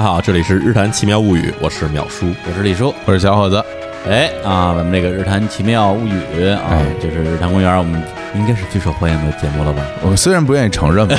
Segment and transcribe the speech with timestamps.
[0.00, 2.34] 好，这里是日谈奇妙物语，我是淼叔。
[2.48, 3.62] 我是李叔，我是小伙子，
[4.08, 6.86] 哎啊，咱们这个日谈奇妙物语啊，哎。
[6.98, 8.02] 就是日坛公园，我们
[8.34, 9.82] 应该是最受欢迎的节目了吧？
[10.00, 11.16] 我虽然不愿意承认吧，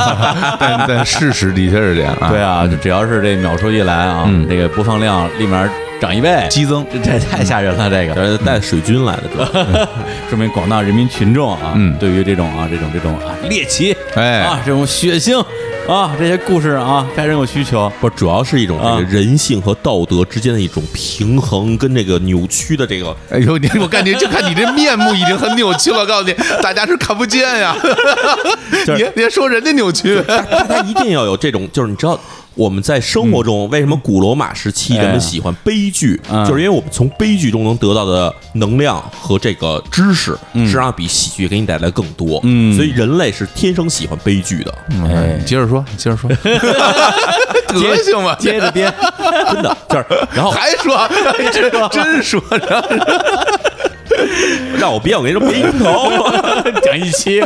[0.58, 2.30] 但但事实的确是这样啊。
[2.30, 4.48] 对啊，就只要是这秒叔一来啊，嗯。
[4.48, 5.68] 这个播放量立马
[6.00, 8.38] 涨一倍，激增，这 这太吓人了，这个。
[8.38, 9.88] 带水军来的，主要
[10.30, 11.94] 说明广大人民群众啊，嗯。
[11.98, 15.44] 对于这种啊这种这种啊猎奇哎啊这种血腥
[15.88, 17.90] 啊这些故事啊，该人有需求。
[18.00, 23.16] 不主要是一种这啊个人性和道德之间的一种平衡跟这个扭曲的这个。
[23.30, 27.74] 哎呦，你我感觉就看你这面目已经很扭曲了，我告诉你，大家是看不见呀。
[28.96, 32.18] 别别说人家扭曲，他他一定要有这种，就是你知道
[32.54, 36.44] 我们在生活中为什么古罗马时期人们喜欢悲剧，嗯。
[36.46, 42.40] 就是因为我们从悲剧中能得到的能量和这个知识，实际上比喜剧给你带来更多。
[42.44, 42.74] 嗯。
[42.76, 46.30] 所以人类是天生喜欢悲剧的，哎你接着说，接着说，
[47.68, 48.92] 德行吧，接着编，
[49.52, 50.06] 真的就是。
[50.34, 51.08] 然后还说，
[51.52, 52.42] 真说真说，
[54.78, 56.10] 让我编，我跟你说编头。
[56.82, 57.42] 讲一期。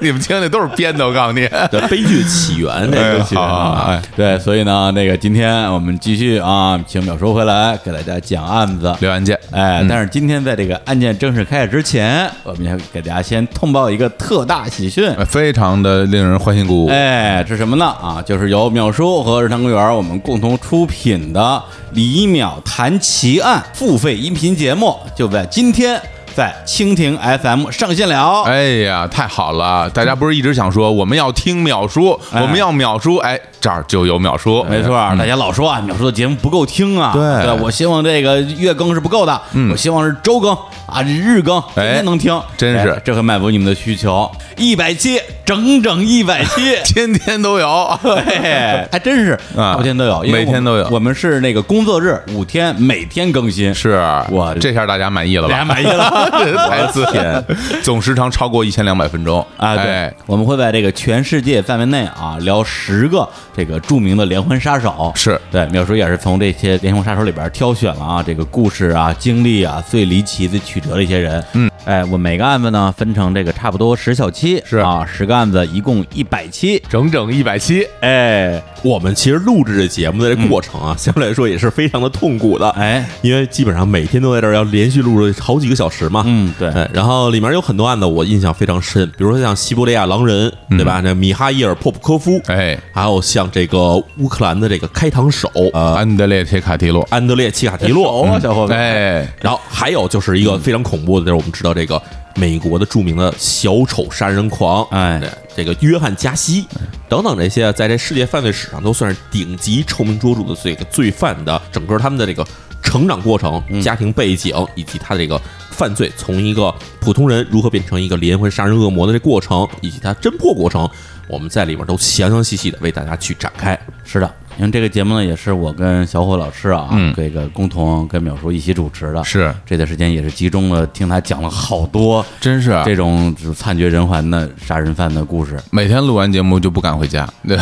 [0.00, 1.48] 你们听的都是编的，我告诉你。
[1.70, 8.94] 对悲剧起源这哎个，好好好哎对，所以呢，那个今天我们继续啊，请淼叔回来给大家讲案子。
[9.00, 15.08] 留案件，哎，但是今天在这个案件正式开始之前，我们要给大家先通报一个特大喜讯。
[15.16, 16.88] 呃非常的令人欢欣鼓舞。
[16.88, 17.86] 哎，是什么呢？
[17.86, 21.40] 啊，就是由淼叔和日坛公园我们共同出品的
[21.92, 25.99] 《李淼谈奇案》付费音频节目，就在今天
[26.40, 28.44] 在蜻蜓 FM 上线了。
[28.44, 29.90] 哎呀，太好了！
[29.90, 37.12] 大家不是一直想说我们要听秒叔，哎我们要秒叔，哎，这儿就有秒叔，没错，大家老说啊，秒叔的节目不够听啊。
[37.12, 44.30] 对我希望这个月更是不够的，我希望是周更啊，日更，天哎天能听，真是哎这可满足你们的需求。
[44.56, 46.76] 一百期，整整一百期。
[46.84, 47.98] 天天都有。
[48.26, 55.52] 哎， 还真是啊大不天都有，每天都有我们是那个工作日五天，每天更新，是我这下大家满意了吧？
[55.52, 56.10] 大家满意了。
[56.68, 57.42] 台词天
[57.82, 65.12] 总时长超过一千两百分钟啊，对哎，我们会在这个全世界范围内啊聊十个这个著名的连环杀手。
[65.14, 71.44] 是对，苗叔也是从这些连环杀手里边挑选了啊这个故事啊、经历啊最离奇、最曲折的一些人。
[71.54, 76.82] 嗯，哎，我每个案子呢分成这个差不多十小期，是啊，十个案子一共一百期。
[76.88, 77.86] 整整一百期。
[78.00, 86.22] 哎我们其实录制这节目的这过程啊，相对来说也是非常的痛苦的，哎，因为基本上每天都在这儿要连续录好几个小时嘛。
[86.26, 91.00] 嗯，对，哎，然后里面有很多案子我印象非常深，比如说像西伯利亚狼人，对吧？
[91.04, 98.72] 那米哈伊尔·波普科夫，哎，还有像这个乌克兰的这个开膛手，呃，安德烈·切卡提洛，安德烈·切卡提洛熟啊，小伙子。
[98.72, 102.00] 哎，然后还有就是一个非常恐怖的，就是我们知道这个
[102.36, 105.20] 美国的著名的小丑杀人狂，哎，
[105.56, 106.66] 这个约翰加西
[107.08, 112.46] 等等这些，在这世界犯罪史上都算是顶级臭名卓著的这个罪犯的整个他们的这个
[112.82, 115.40] 成长过程、家庭背景以及他这个
[115.70, 120.88] 犯罪从一个普通人如何变成一个连环杀人恶魔的这过程，以及他侦破过程，
[121.28, 123.78] 我们在里面都详详细细的为大家去展开。
[124.04, 129.24] 是的，因为这个节目呢，也是我跟小伙老师啊，嗯这个共同跟淼叔一起主持的。
[129.24, 135.58] 是这段时间也是集中了听他讲了好多真是啊这种就是惨绝人寰的杀人犯的故事。
[135.70, 137.56] 每天录完节目就不敢回家，对，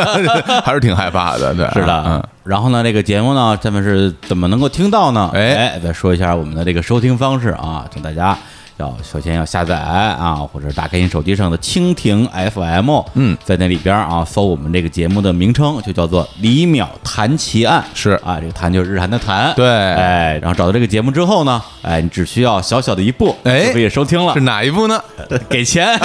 [0.64, 5.30] 还是挺害怕的，对，是的，嗯，然后呢，这个节目呢，咱们是怎么能够听到呢？
[5.34, 8.34] 哎哎，再说一下我们的这个收听方式啊，请大家
[8.78, 18.10] 要首先要下载啊，或者打开你手机上的蜻蜓 FM，嗯，在那里边啊搜我们这个节目的名称，就叫做《李淼谈奇案》，是。
[18.24, 19.68] 啊，这个谈就是日韩的谈，对。
[19.68, 23.66] 哎，然后找到这个节目之后呢，哎，你只需要小小的一步，哎。
[23.66, 24.34] 就可以收听了。
[24.34, 25.00] 是，哪一步呢？
[25.50, 25.98] 给钱。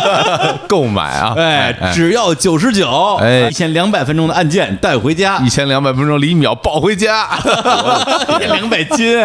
[0.68, 3.48] 购买啊， 哎，只要九十九，哎。
[3.48, 5.38] 一千两百分钟的案件带回家。
[5.38, 7.26] 一，千两百分钟李淼抱回家，
[8.38, 9.24] 两百斤，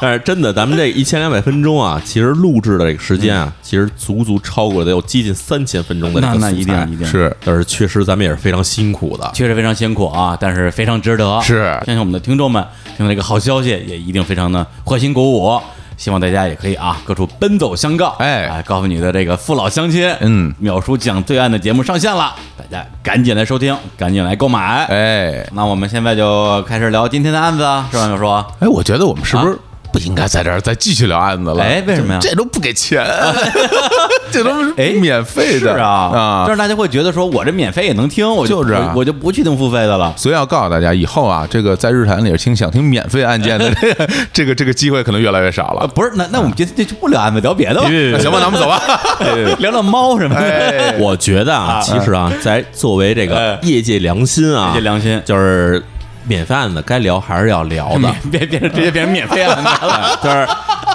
[0.00, 9.28] 但是真的，咱们这一千两百分钟啊，其实录制的这个时间啊，其实足足超过了得有接近三千分钟的这那那一定一定是但是确实咱们也是非常辛苦的。
[9.34, 11.40] 确实非常辛苦啊，但是非常值得。
[11.40, 12.64] 是相信我们的听众们
[12.96, 15.60] 听到这个好消息，也一定非常的欢欣鼓舞。
[15.96, 24.86] 希望大家也可以啊，各处奔走相告，哎哎，告诉你的这个父老乡亲，嗯淼叔讲对岸的节目上线了，大家赶紧来收听，赶紧来购买。
[24.86, 28.26] 哎那我们现在就开始聊今天的案子啊，是吧，淼叔？
[28.60, 29.58] 哎，我觉得我们是不是啊
[29.92, 31.62] 不应该在这儿再继续聊案子了。
[31.62, 33.04] 哎为什么呀这都不给钱，
[34.30, 36.50] 这都是哎免费的是啊啊这！
[36.50, 40.12] 样大家会觉得说我这免费也能听，我就是啊我我就不去听付费的了。
[40.16, 45.88] 所以要告诉大家，以后啊，这个在日坛里听想听免费案件的 这个这个这个机会可能越来越少啊，了。
[45.88, 48.80] 不是，那那我们今天就不聊案子，聊别的吧，那行吧，那我们走吧。
[49.58, 50.40] 聊聊猫什么的。
[50.40, 55.82] 哎，我觉得啊，其实啊，在作为这个哎业界良心啊，业界良心就是
[56.26, 60.18] 免费案子该聊还是要聊的， 别别直接变成免费案子了。
[60.22, 60.46] 就是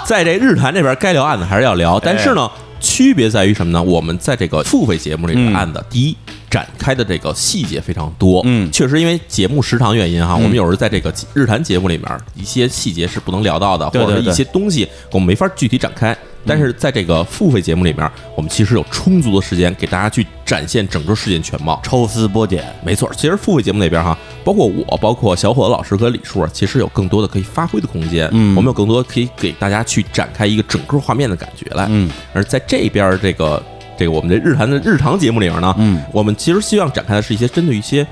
[0.04, 2.50] 在这日坛这边该聊案子还是要聊，但是呢，
[2.80, 3.82] 区别在于什么呢？
[3.82, 6.16] 我们在这个付费节目里嗯的案子，第一
[6.48, 8.70] 展开的这个细节非常多，嗯。
[8.70, 16.16] 确实因为节目时长原因哈，我们有时候在这个日坛节目里面一些细节是不能聊到的，或者一些东西我们没法具体展开。
[16.46, 21.80] 但是在这个付费节目里面，我们其实有充足的时间给大家去展现整个事件全貌。
[21.82, 28.28] 抽丝剥茧，没错，其实付费节目那边哈，包括我，包括小伙子老师和李叔，啊其实有更多的可以发挥的空间。
[28.32, 31.86] 嗯我们有更多可以给大家去展开一个整个画面的感觉来。
[31.88, 33.62] 嗯，而在这边儿这个
[33.98, 38.06] 这个我们的日坛的日常节目里面呢，嗯，我们其实希望展开的是一些针对一些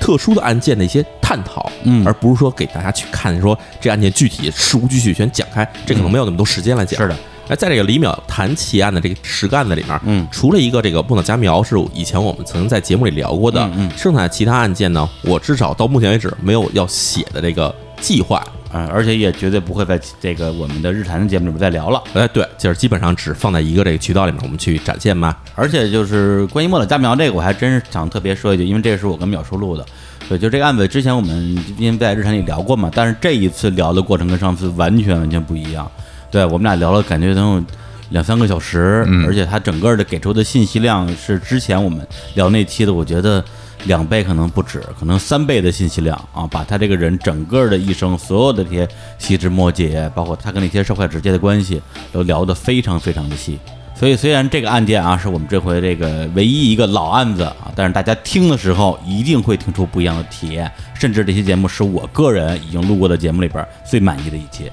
[0.00, 7.00] 特殊的案件的一些探讨，嗯而不是说给大家去看说这案件具体事无巨细全讲开，这可能没有那么多时间来讲。
[7.00, 7.16] 是的。
[7.48, 18.44] 那在这个李淼谈奇案的这个十个案子里面，嗯除了一个这个木岛佳苗是以前我们曾经在节目里聊过的，嗯嗯剩下的其他案件呢，我至少到目前为止没有要写的这个计划。
[18.70, 22.04] 啊，而且也绝对不会在这个我们的日坛的节目里面再聊了。
[22.12, 25.34] 哎，对，就是基本上只放在一个这个渠道里面，我们去展现嘛。
[25.54, 29.86] 而且就是关于莫老佳苗这个，我还真是想特别说一句，因为这是我跟淼叔录的。
[30.28, 35.90] 对，就这个案子之前我们因为在日坛里聊过嘛，但是这一次聊的过程跟上次完全完全不一样。
[36.30, 37.64] 对我们俩聊了，感觉能有
[38.10, 43.44] 两三个小时，嗯而且他整个的给出的信息量是之前我们聊那期的，我觉得
[43.84, 48.88] 两倍可能不止，可能三倍的信息量啊，把他这个人整个的一生所有的这些
[49.18, 51.80] 细枝末节，包括他跟那些社会直接的关系，
[52.12, 53.58] 都聊得非常非常的细。
[53.94, 64.70] 所以虽然这个案件啊是我们这回这个唯一一个老案子啊，但是大家听的时候一定会听出不一样的体验，甚至这期节目是我个人已经录过的节目里边最满意的一期。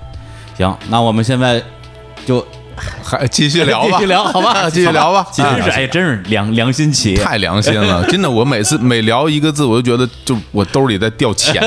[0.57, 1.61] 行，那我们现在
[2.25, 2.45] 就
[3.03, 11.61] 还继续聊吧， 继续聊好吧 继续聊吧，真是哎，真是良良心企业，太良心了，真的，我每次每聊一个字，我就觉得就我兜里在掉钱。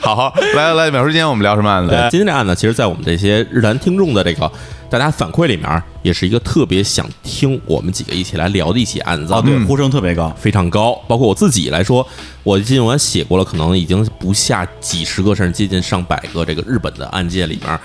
[0.00, 1.90] 好好，来来来，淼叔，今天我们聊什么案子？
[2.10, 4.50] 今天这案子，其实，在我们这些日坛听众的这个
[4.88, 9.32] 大家反馈里面，也是一个特别想听我们几个一起来聊的一起案子。
[9.32, 10.92] 啊，对，呼声特别高，非常高。
[11.08, 12.06] 包括我自己来说，
[12.42, 17.80] 我尽管写过了，可能已经不下几十个，甚至接近上百个这个日本的案件里面，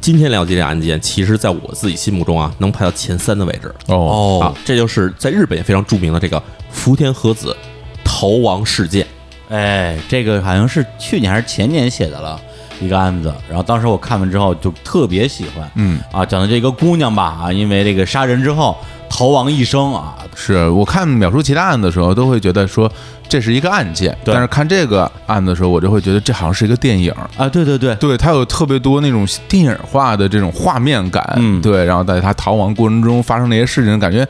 [0.00, 3.72] 今天了解这个案件，其实在我自己心目中啊，能排到前三的位置。
[3.86, 7.54] 哦，啊，这就是在日本也非常著名的这个福田和子
[8.02, 9.06] 逃亡事件。
[9.50, 12.40] 哎，这个好像是去年还是前年写的了
[12.80, 18.76] 一个案子，然后当时我看完之后就特别喜欢，嗯啊，讲的这个姑娘吧，啊，因为这个杀人之后
[19.10, 22.90] 逃亡一生啊，是我看秒叔其他案子的时候，都会觉得说
[23.28, 27.12] 这是一个案件，但是看这个案子的时候，我就会觉得这好像是一个电影。
[27.36, 31.60] 啊，对对对，对，它有特别多那种电影化的这种画面感，嗯。
[31.60, 34.26] 对，然后在他逃亡过程中发生那些事情，感觉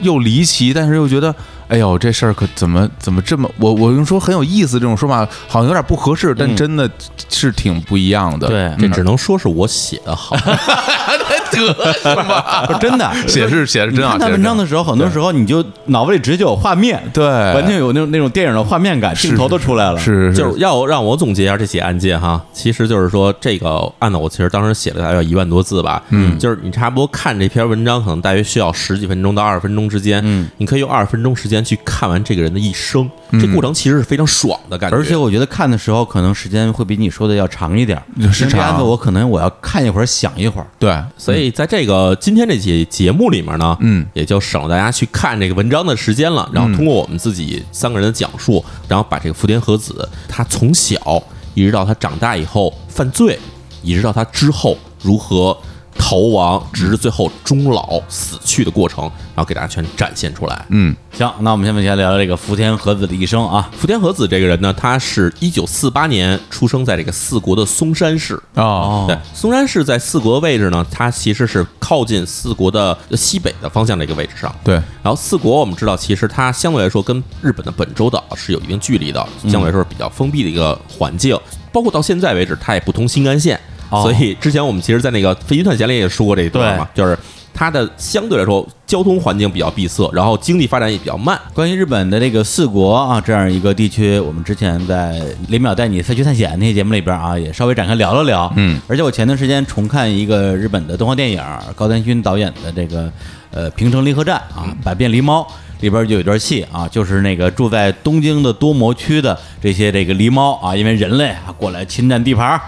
[0.00, 1.34] 又离奇，但是又觉得，
[1.68, 6.56] 哎呦，这事儿可怎么怎么这么，我我用说很有意思这种说法，好像有点不合适，但嗯。
[6.56, 6.90] 真的
[7.28, 8.48] 是挺不一样的。
[8.48, 10.36] 对这只能说是我写的好，
[11.56, 38.00] 不是真的，写是写是真好，看他写得真好文章的时候，很多时候你就脑子里直接就有画面，对，完全有那种那种电影的画面感，镜头都出来了，是是就是要让我总结一下这起案件哈，其实就是说这个案子我其实当时写了大概有一万多字吧，嗯，就是你差不多看这篇文章可能大约需要十几分钟到二十分钟之间，嗯，你可以用二十分钟时间去看完这个人的一生，这过程其实是非常爽的感觉，而且我觉得看的时候可能时间会比你说的要长一点，
[38.32, 38.48] 是长。
[38.48, 46.48] 因为这案子我可能我要看一会儿想一会儿，对，所以在这个今天这期节目里面呢，嗯，也就省了大家去看这个文章的时间了。
[46.52, 51.22] 然后通过我们自己三个人的讲述，然后把这个福田和子他从小
[51.54, 53.38] 一直到他长大以后犯罪，
[53.82, 55.56] 一直到他之后如何
[55.98, 60.66] 逃亡，直至最后终老死去的过程，然后给大家全展现出来。
[60.68, 68.40] 嗯行，那我们现在先聊聊这个福田和子的一生啊，福田和子这个人呢，他是一九四八年出生在这个四国的松山市。
[68.54, 74.54] 哦，对，松山市在四国的位置呢，它其实是靠近四国的西北的方向的一个位置上。
[74.64, 81.38] 对，然后四国我们知道，其实它相对来说跟日本的本州岛是有一定距离的，相对来说是比较封闭的一个环境。
[81.72, 83.60] 包括到现在为止，它也不通新干线，
[83.90, 87.18] 哦所以之前我们其实，在那个飞行探险里也说过这一段嘛，就是
[87.52, 91.40] 它的相对来说交通环境比较闭塞，然后经济发展也比较慢。
[91.52, 98.52] 关于日本的这个四国啊这样一个地区，我们之前在林淼带你赛区探险那些节目里边啊，也稍微展开聊了聊。
[98.56, 101.40] 嗯，而且我前段时间重看一个日本的动画电影，
[101.76, 103.12] 高田勋导演的这个
[103.50, 105.42] 呃《平成离合战》啊，《百变狸猫》。
[105.84, 112.58] 里边就有段戏啊，就是那个住在东京的多摩区的这些这个狸猫啊，因为人类啊过来侵占地盘、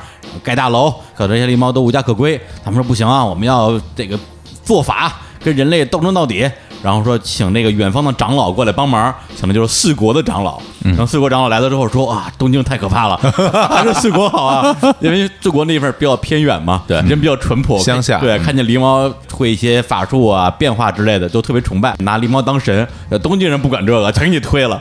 [0.43, 2.39] 盖大楼，可这些狸猫都无家可归。
[2.63, 4.19] 他们说不行啊，我们要这个
[4.63, 6.47] 做法跟人类斗争到底。
[6.87, 10.63] 然后说请那个远方的长老过来帮忙，请的就是四国的长老。
[10.85, 13.17] 然后四国长老来了之后说啊，东京太可怕了，
[13.69, 16.97] 还是四国好啊，因为四国那地方比较偏远嘛，对。
[16.99, 18.21] 人比较淳朴，乡下。
[18.21, 18.43] 对，嗯。
[18.45, 22.87] 看见狸猫会一些法术啊、变化之类的，都特别崇拜，拿狸猫当神。
[23.09, 24.81] 呃东京人不管这个，全给你推了。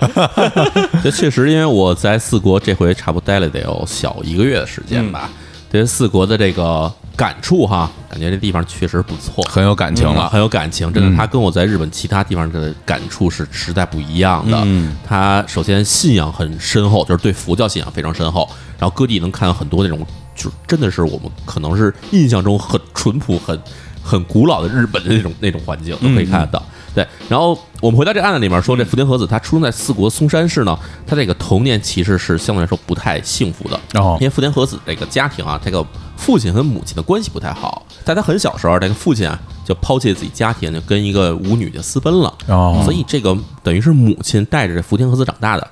[1.04, 5.28] 这确实，因为我在四国这回差不多待了得有小一个月的时间吧，
[5.72, 10.30] 对四国的这个感触哈，感觉这地方确实不错，很有感情了。
[10.30, 14.60] 很有感情，真的，他跟我在日本其他地方的感触是实在不一样的。
[14.64, 20.06] 嗯他首先信仰很深厚，就是对佛教信仰非常深厚，然后各地能看到很多那种，
[20.36, 23.58] 就是真的是我们可能是印象中很淳朴、很
[24.04, 26.62] 很古老的日本的那种 那种环境都可以看得到。
[26.94, 33.78] 对，然后我们回到这案子里面说，这福田和子他出生在四国松山市呢，他这个童年其实是相对来说不太幸福的。
[34.00, 35.86] 哦因为福田和子这个家庭啊，这个
[36.18, 42.34] 父亲和母亲的关系不太好，在他很小时候，这个父亲啊就抛弃了自己家庭，就跟一个舞女就私奔了。
[42.48, 45.68] 哦所以这个等于是母亲带着福田和子长大的。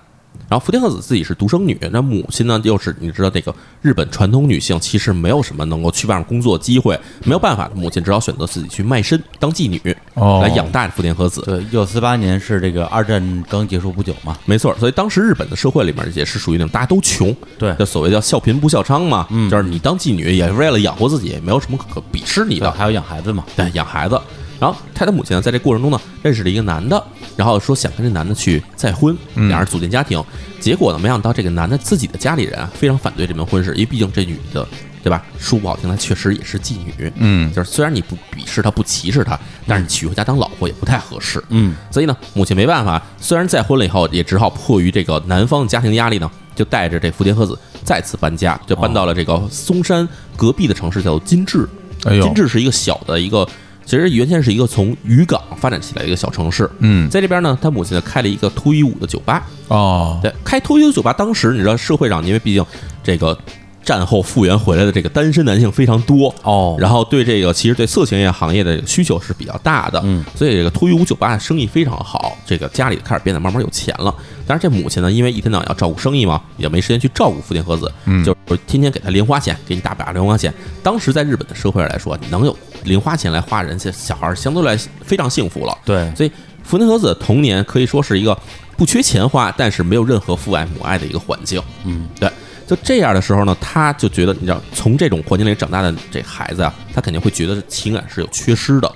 [0.53, 9.81] 然后福田和子自己是独生女，那母亲呢又是你知道这个日本传统女性其实没有什么能够去外面工作机会，没有办法，母亲只好选择自己去卖身当妓女，
[10.13, 11.41] 哦来养大福田和子。
[11.41, 23.43] 对，一九四八年是这个二战刚结束不久嘛，没错，所以当时日本的社会里面也是属于那种大家都穷，对就所谓叫笑贫不笑娼嘛，嗯，就是你当妓女也是为了养活自己，也没有什么可鄙视你的，还有养孩子嘛。
[23.55, 24.21] 对，养孩子。
[24.59, 27.03] 然后他的母亲呢，在这过程中呢，认识了一个男的，
[27.35, 30.23] 然后说想跟这男的去再婚，两人组建家庭。
[30.59, 34.65] 结果呢，没想到这个男的自己的家里人啊，非常反对这门婚事，因为毕竟这女的，
[35.03, 35.21] 对吧？
[35.37, 37.11] 说不好听，她确实也是妓女。
[37.17, 41.43] 嗯就是虽然你不鄙视她、不歧视她，但是你娶回家当老婆也不太合适。
[41.49, 50.07] 嗯，所以呢，母亲没办法，虽然再婚了以后，也只好迫于这个男方家庭的压力呢，就带着这福田和子再次搬家，就搬到了这个松山
[50.37, 51.67] 隔壁的城市，叫做金治。
[52.05, 53.45] 哎呦金治是一个小的一个，
[53.85, 56.69] 其实原先是一个从渔港发展起来的一个小城市。
[56.79, 59.47] 嗯在这边呢，他母亲呢开了一个脱衣舞的酒吧。
[59.67, 62.65] 哦对，开脱衣舞酒吧，当时你知道社会上，因为毕竟
[63.03, 63.37] 这个
[63.83, 74.13] 战后复原回来的这个单身男性非常多哦然后对这个其实对色情业行业的需求是比较大的，嗯，所以这个脱衣舞酒吧生意非常好，这个家里开始变得慢慢有钱了。
[74.47, 80.53] 但是这母亲呢，因为一天到晚要照顾生意嘛，也没时间去照顾福田和子，嗯就是天天给他零花钱，给你大把零花钱。
[80.81, 85.77] 当时在日本的社会来说，你能有零花钱来花，人家小孩儿相对来非常幸福了。
[85.85, 86.31] 对，所以
[86.63, 88.37] 福田和子的童年可以说是一个
[88.75, 91.61] 不缺钱花，但是没有任何父爱母爱的一个环境。
[91.85, 92.29] 嗯，对，
[92.67, 98.87] 就这样的时候呢，他就觉得，你知道，从这种环境里长大的这孩子啊，他肯定会觉得情感是有缺失的，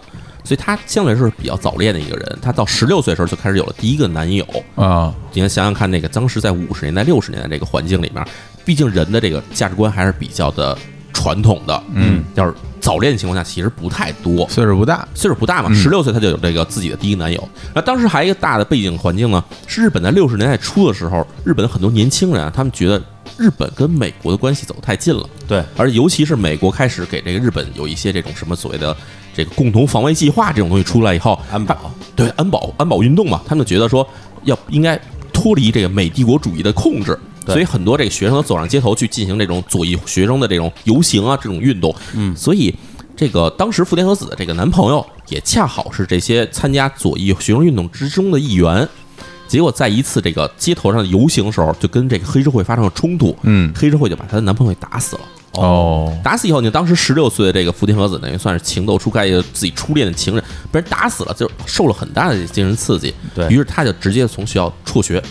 [0.43, 2.39] 所以他相对来说是比较早恋的一个人。
[2.41, 4.45] 他到十六岁的时候就开始有了第一个男友。
[4.75, 8.25] 啊你看，想想看，那个当时在五十年代、六十年代这个环境里面，
[8.63, 10.77] 毕竟人的这个价值观还是比较的
[11.13, 11.83] 传统的。
[11.93, 14.47] 嗯，要是早恋的情况下，其实不太多。
[14.49, 17.49] 岁数不大，岁数不大嘛，十六岁他就有这个自己的第一个男友。
[17.75, 23.01] 那当时还有一个大的背景环境呢，是日本在六十年代初的时候，日本的很多年轻人啊，他们觉得
[23.37, 28.95] 日本跟美国的关系走得太近了，对，而尤其是美国开始给这个日本有一些这种什么所谓的
[29.33, 34.07] 这个共同防卫计划这种东西出来以后，安保，对安保安保运动嘛，他们觉得说
[34.43, 34.99] 要应该
[35.31, 37.17] 脱离这个美帝国主义的控制。
[37.45, 41.95] 对所以很多这个学生都走上街头去进行这种左翼学生的这种游行啊，这种运动。
[42.13, 42.75] 嗯所以
[43.15, 48.87] 这个当时福田和子的这个男朋友也恰好是这些参加左翼学生运动之中的一员。
[49.47, 53.35] 结果在一次这个街头上的游行的时候，就跟这个黑社会发生了冲突。
[53.43, 55.21] 嗯黑社会就把她的男朋友给打死了。
[55.53, 63.11] 哦打死以后，你当时十六岁的这个福田和子等于算是情窦初开，自己初恋的情人被人打死了，就受了很大的精神刺激。
[63.33, 65.23] 对于是他就直接从学校辍学，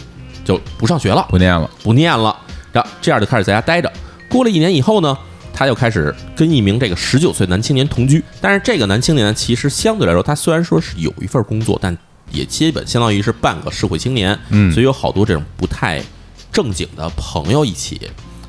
[0.44, 2.34] 就不上学了，不念了，不念了，
[2.72, 3.92] 然后这样就开始在家待着。
[4.28, 5.16] 过了一年以后呢，
[5.52, 8.20] 他又开始跟一名这个十九岁男青年同居。
[8.40, 11.96] 但是这个男青年呢，其实相对来说，他虽然说是有一份工作，但
[12.30, 16.02] 也基本相当于是半个社会青年，嗯所以有好多这种不太
[16.52, 18.00] 正经的朋友一起，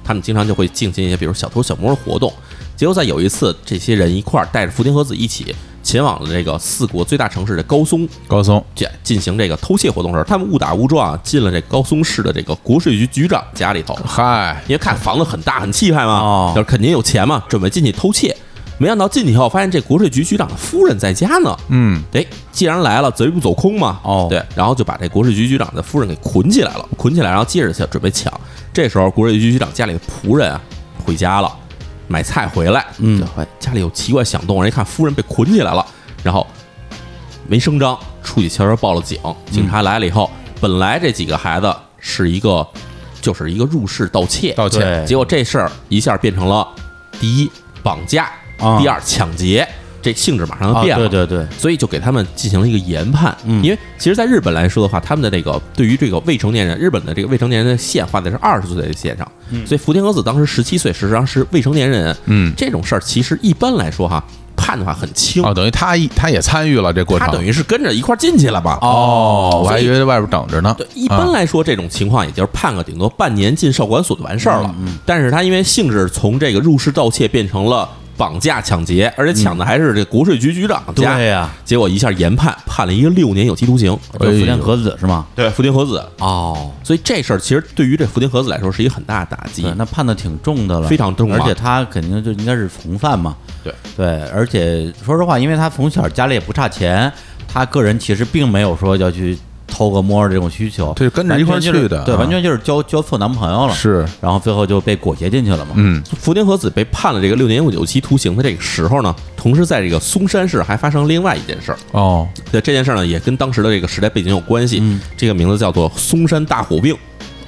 [0.04, 2.32] 他们经常就会进行一些比如小偷小摸的活动。
[2.76, 18.36] 结果在有一次，这些人一块儿带着福田和子一起前往了这个四国最大城市的高松，高松进进行这个偷窃活动的时候，他们误打误撞啊进了这高松市的这个国税局局长家里头，嗨，因为看房子很大很气派嘛，哦就是肯定有钱嘛，准备进去偷窃。
[18.80, 21.58] 没想到进去以后，发现这国税局局长的夫人在家呢。
[21.70, 24.00] 嗯，哎，既然来了，贼不走空嘛。
[24.04, 28.32] 哦对，然后就把这国税局局长的夫人给捆起来了，捆起来，然后接着就准备抢。
[28.72, 30.62] 这时候，国税局局长家里的仆人啊
[31.04, 31.52] 回家了，
[32.08, 33.26] 买菜回来，嗯
[33.60, 35.84] 家里有奇怪响动，人一看夫人被捆起来了，
[36.24, 36.46] 然后
[37.48, 39.20] 没声张，出去悄悄报了警。
[39.50, 40.30] 警察来了以后，
[40.62, 42.66] 本来这几个孩子是一个，
[43.22, 46.68] 就是一个入室盗窃，盗窃结果这事儿一下变成了
[47.20, 47.50] 第一
[47.82, 49.68] 绑架，啊第二抢劫，
[50.02, 51.10] 这性质马上就啊，变了。
[51.10, 53.36] 对对对，所以就给他们进行了一个研判。
[53.46, 59.30] 嗯因为其实，在日本来说的话，他们的这个对于这个未成年人，日本的这个未成年人的线画的是二十岁的线上，
[59.66, 62.16] 所以福田和子当时十七岁，实际上是未成年人。
[62.26, 64.24] 嗯这种事儿其实一般来说哈，
[64.56, 65.44] 判的话很轻。
[65.44, 68.78] 哦，等于他一他也参与了这过程，他等于是跟着一块儿进去了吧？
[68.82, 70.74] 哦，我还以以为在外边等着呢。
[70.78, 74.74] 对，一般来说这种情况也就是判个顶多半年进少管所就完事儿了。
[74.80, 83.98] 嗯但是他因为性质从这个入室盗窃变成了绑架抢劫，而且抢的还是这国税局局长家，对呀，结果一下研判判了一个六年有期徒刑。
[84.20, 85.26] 就福田和子是吗？
[85.36, 86.04] 对，福田和子。
[86.20, 89.72] 哦，所以这事儿其实对于这福田和子来说是一个很大的打击，。
[89.78, 93.36] 那判的挺重的了，非常重啊而且他肯定就应该是从犯嘛。
[93.64, 97.12] 对对，而且说实话，因为他从小家里也不差钱，
[97.48, 105.72] 他个人其实并没有说要去偷个摸儿这种需求，对跟着一块去的对完全就是交交错男朋友了，是，然后最后就被裹挟进去了嘛。
[105.76, 111.78] 嗯，福田和子被判了这个六年有期徒刑的这个时候呢，同时在这个松山市还发生另外一件事儿。
[111.92, 114.80] 哦，对这件事儿呢，也跟当时的这个时代背景有关系。
[114.82, 116.96] 嗯这个名字叫做松山大火并。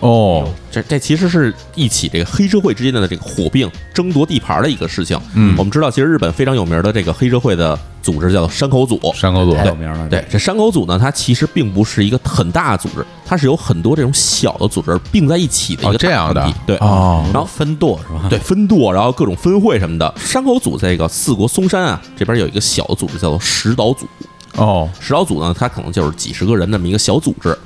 [0.01, 5.19] 哦，这这其实是一起这个黑社会之间的这个火并争夺地盘的一个事情。
[5.33, 8.97] 嗯我们知道，其实日本非常有名的这个黑社会的组织叫做山口组。
[9.13, 18.25] 山口组，太有名了，对，这山口组呢，它其实并不是一个很大的组织，它是有很多这种小的组织并在一起的一哦个大这样的对，哦，然后分舵是吧？
[18.29, 20.13] 对，分舵，然后各种分会什么的。
[20.17, 24.07] 山口组这个四国松山啊，这边有一个小的组织叫做石岛组。
[24.55, 27.57] 哦，石岛组呢，它可能就是几十个人那么一个小组织。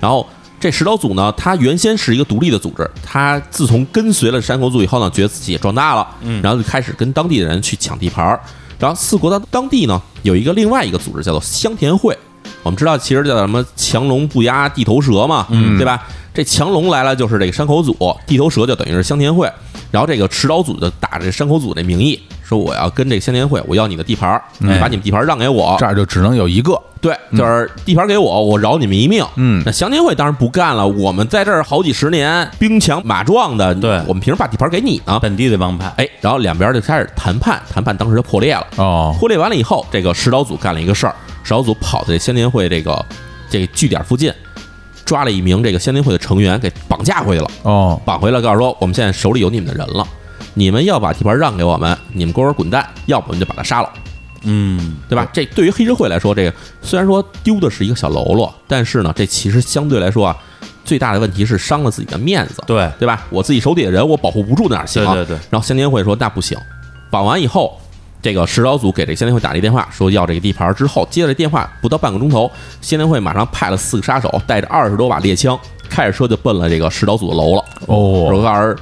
[0.00, 0.26] 然后
[0.64, 8.40] 这石岛组呢，它原先是一个独立的组织，它自从跟随了山口组以后呢，觉得自己也壮大了，嗯，然后就开始跟当地的人去抢地盘儿。
[8.78, 12.16] 然后四国的当地呢，有一个另外一个组织叫做香田会。
[12.62, 16.02] 我们知道，其实叫什么强龙不压地头蛇嘛，嗯对吧？
[16.32, 17.94] 这强龙来了就是这个山口组，
[18.26, 19.46] 地头蛇就等于是香田会。
[19.90, 25.76] 然后这个石岛组就打着山口组的名义说，我要跟这个香田会，我要你的地盘儿，嗯把你们地盘儿让给我。
[25.78, 29.24] 这儿就只能有一个，对，就是地盘给我，我饶你们一命。
[29.36, 35.18] 嗯那祥田会当然不干了，我们在这儿好几十年，兵强马壮的，对我们凭什么把地盘给你呢？
[35.20, 38.66] 本地的帮派，哎，然后两边就开始谈判，谈判当时就破裂了。
[38.76, 43.04] 哦，破裂完了以后，这个石岛组干了一个事儿，石岛组跑到这香田会这个
[43.48, 44.32] 这个据点附近，
[45.04, 47.50] 抓了一名这个香田会的成员给绑架回去了。
[47.62, 50.06] 哦，绑回来告诉说，我们现在手里有你们的人了，
[50.54, 53.92] 你们要把地盘让给我们，你们给我滚蛋，要不我们就把他杀了。
[54.44, 55.28] 嗯，对吧？
[55.32, 60.36] 这对于黑社会来说，这个虽然说丢的是一个小喽啰，但是呢，这其实相对来说啊，
[60.84, 63.26] 最大的问题是伤了自己的面子，对对吧？
[63.30, 65.04] 我自己手底下人我保护不住哪行？
[65.06, 66.58] 对对对然后香田会说那不行，
[67.10, 67.80] 绑完以后，
[68.20, 72.50] 这个石岛组给这个香田会打了一电话，说要这个地盘之后，接了这电话不到半个钟头，
[72.82, 77.64] 香田会马上派了四个杀手，带着二十多把猎枪，开着车就奔了这个石岛组的楼了。
[77.86, 78.76] 哦，我告诉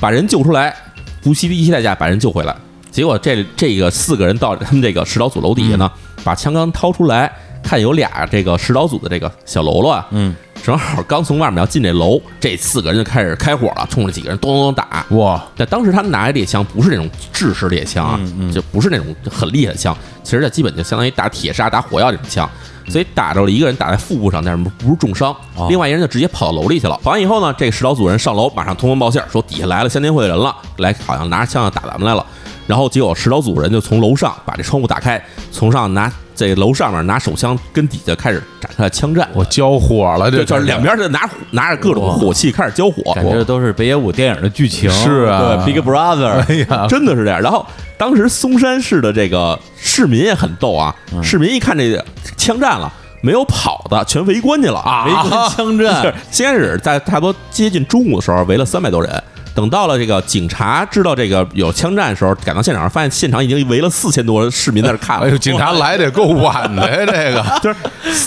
[0.00, 0.72] 把人救出来，
[1.22, 2.56] 不惜一切代价把人救回来。
[2.90, 5.90] 结果这这个四个人到他们这个石岛组楼底下呢，
[6.24, 7.30] 把枪刚掏出来，
[7.62, 15.04] 看有俩这个石岛组的这个小喽啰啊，嗯，正好刚从外面要进这楼，这四个人就开始开火了，冲着几个人咚咚咚打。
[15.10, 18.18] 哇，但当时他们拿的猎枪不是那种制式猎枪啊，
[18.52, 22.48] 就不是那种很厉害的枪，其实这基本就相当于打铁砂、打火药这种枪。
[22.88, 26.98] 所以打着了一个人打在腹部上，但是不是重伤，哦另外一人就直接跑到楼里去了。
[27.02, 32.24] 跑完以后呢，这个石岛组人上楼，马上通风报信，说底下来了香天会的人了，来好像拿着枪要打咱们来了。
[32.66, 39.28] 然后结果石岛组人就从楼上把这窗户打开，从上拿这楼上面拿手枪跟底下开始展开了枪战。
[39.34, 45.60] 我交火了，这就就是两边就拿拿着各种火器开始交火，感觉都是北野武电影的剧情，是啊。
[45.64, 47.40] 对，Big Brother，哎呀，真的是这样。
[47.42, 52.04] 然后当时松山市的这个市民也很逗啊，市民一看这个
[52.36, 54.78] 枪战了，没有跑的，全围观去了。
[54.78, 55.06] 啊。
[55.06, 59.22] 围观枪是战， 先开始在差不多接近中午的时候围了三百多人，
[59.58, 65.26] 等到了这个警察知道这个有枪战的时候，赶到现场发现现场已经围了四千多市民在那看了。
[65.26, 67.44] 哎呦，警察来得够晚的呀，这个。
[67.60, 67.76] 就是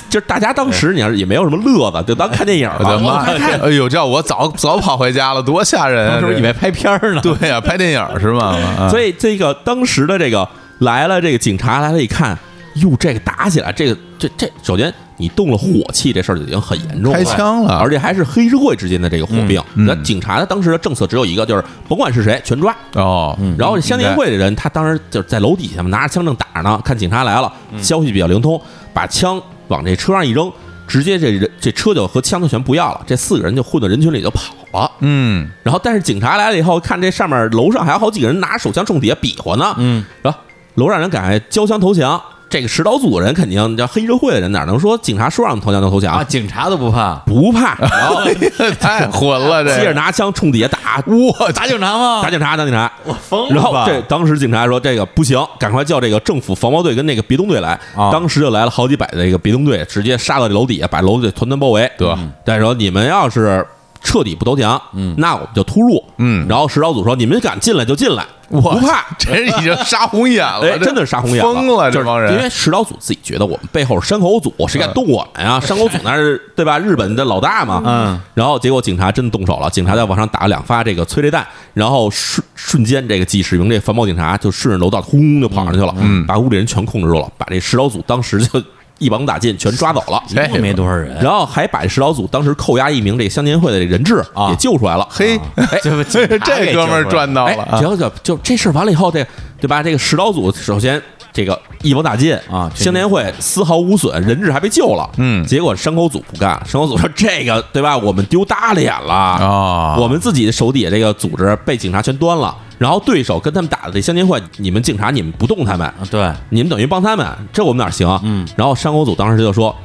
[0.09, 2.99] 就是大家当时你要是也没有什么乐子，就当看电影了。
[2.99, 3.59] 妈呀！
[3.63, 6.19] 哎呦，这我早早跑回家了，多吓人 啊！
[6.19, 8.57] 当时以为拍片儿呢，对呀，拍电影是吗？
[8.77, 10.45] 啊所以这个当时的这个
[10.79, 12.37] 来了，这个警察来了，一看，
[12.73, 19.61] 哟，这个打起来，这个这这，首先你动了火器，这事儿就已经很严重了，开枪了而且还是黑社会之间的这个火并。
[19.75, 22.75] 嗯那警察的当时的政策只有一个，就是甭管是谁全抓。
[22.95, 28.59] 哦，然后这香烟会的人，他当时就是在楼底下嘛，拿着枪正打着呢，看警察来了，消息比较灵通，
[28.93, 30.51] 把枪往这车上一扔，
[30.87, 34.91] 直接这人这车就和枪就全不要了，这四个人就混到人群里就跑了。
[34.99, 40.39] 嗯，然后但是警察来了以后，看这上面楼上还有好几个人拿手枪冲底下比划呢，嗯，然后
[40.75, 42.21] 楼上人赶快交枪投降。
[42.51, 46.13] 这个石岛组的人肯定叫黑社会的人，哪能说警察说让投降就投降？
[46.13, 48.21] 啊，警察都不怕，不怕，然后
[48.79, 52.21] 太混了，这接着拿枪冲底下打，哇打警察吗？
[52.21, 52.91] 打警察，打警察。
[53.05, 57.79] 我疯了然后吧这当时警察说这个不行，赶快叫这个政府防暴队跟那个别动队来。
[57.95, 61.89] 啊当时就来了好几百的这个别动队，直接杀到这楼底下，把楼底团团包围。
[61.97, 63.65] 得但是说你们要是
[64.03, 66.03] 彻底不投降，嗯那我们就突入。
[66.17, 69.05] 嗯然后石岛组说你们敢进来就进来，我不怕。
[69.17, 75.59] 这已经杀红眼了，哎，真的是杀红眼了疯了，这帮人，因为石岛组自己觉得我们背后是山口组，谁敢动我们呀？
[75.61, 76.77] 山口组那是对吧？
[76.79, 77.81] 日本的老大嘛。
[77.85, 78.19] 嗯。
[78.33, 88.61] 然后结果警察真的动手了，警察在往上打了两发这个催泪弹，然后瞬瞬间这个几十名这防暴警察就顺着楼道轰就跑上去了，嗯把屋里人全控制住了，把这石岛组当时就
[89.01, 90.23] 一网打尽，全抓走了。
[90.29, 95.07] 一共没多少人，然后还把石老祖当时扣押一名这个香烟会的人质啊也救出来了。
[95.09, 99.25] 嘿， 哎，这哥们儿赚到了，，只要就就这事儿完了以后，这
[99.59, 99.81] 对吧？
[99.81, 101.01] 这个石老祖首先
[101.33, 105.09] 这个一网打尽啊香烟会丝毫无损，人质还被救了。
[105.17, 105.43] 嗯。
[105.45, 107.97] 结果山口组不干，山口组说这个对吧？
[107.97, 109.13] 我们丢大脸了。
[109.13, 109.95] 啊。
[109.97, 118.19] 我们自己的手底下这个组织被警察全端了，然后对手跟他们打的这香烟会，你们警察你们不动他们，啊，对，你们等于帮他们，这我们哪行？
[118.23, 119.75] 嗯，然后山口组当时就说，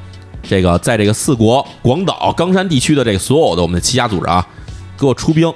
[0.42, 4.46] 这个在这个四国、广岛、冈山地区的这个所有的我们的七家组织啊，
[4.98, 5.52] 给我出兵。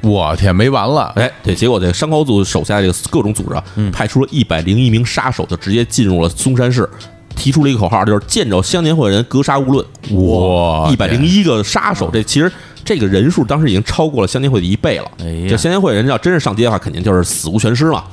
[0.00, 3.62] 我天，没完了，哎，对，结果这个山口组手下这个各种组织啊，
[3.92, 6.88] 派出了一百零一名杀手，就直接进入了松山市，
[7.40, 9.84] 提出了一个口号，就是见着香年会人格杀勿论。
[10.10, 12.52] 哇一百零一个杀手，这其实
[12.84, 15.10] 这个人数当时已经超过了香年会的一倍了。
[15.48, 18.04] 这香年会人要真是上街的话，肯定就是死无全尸嘛。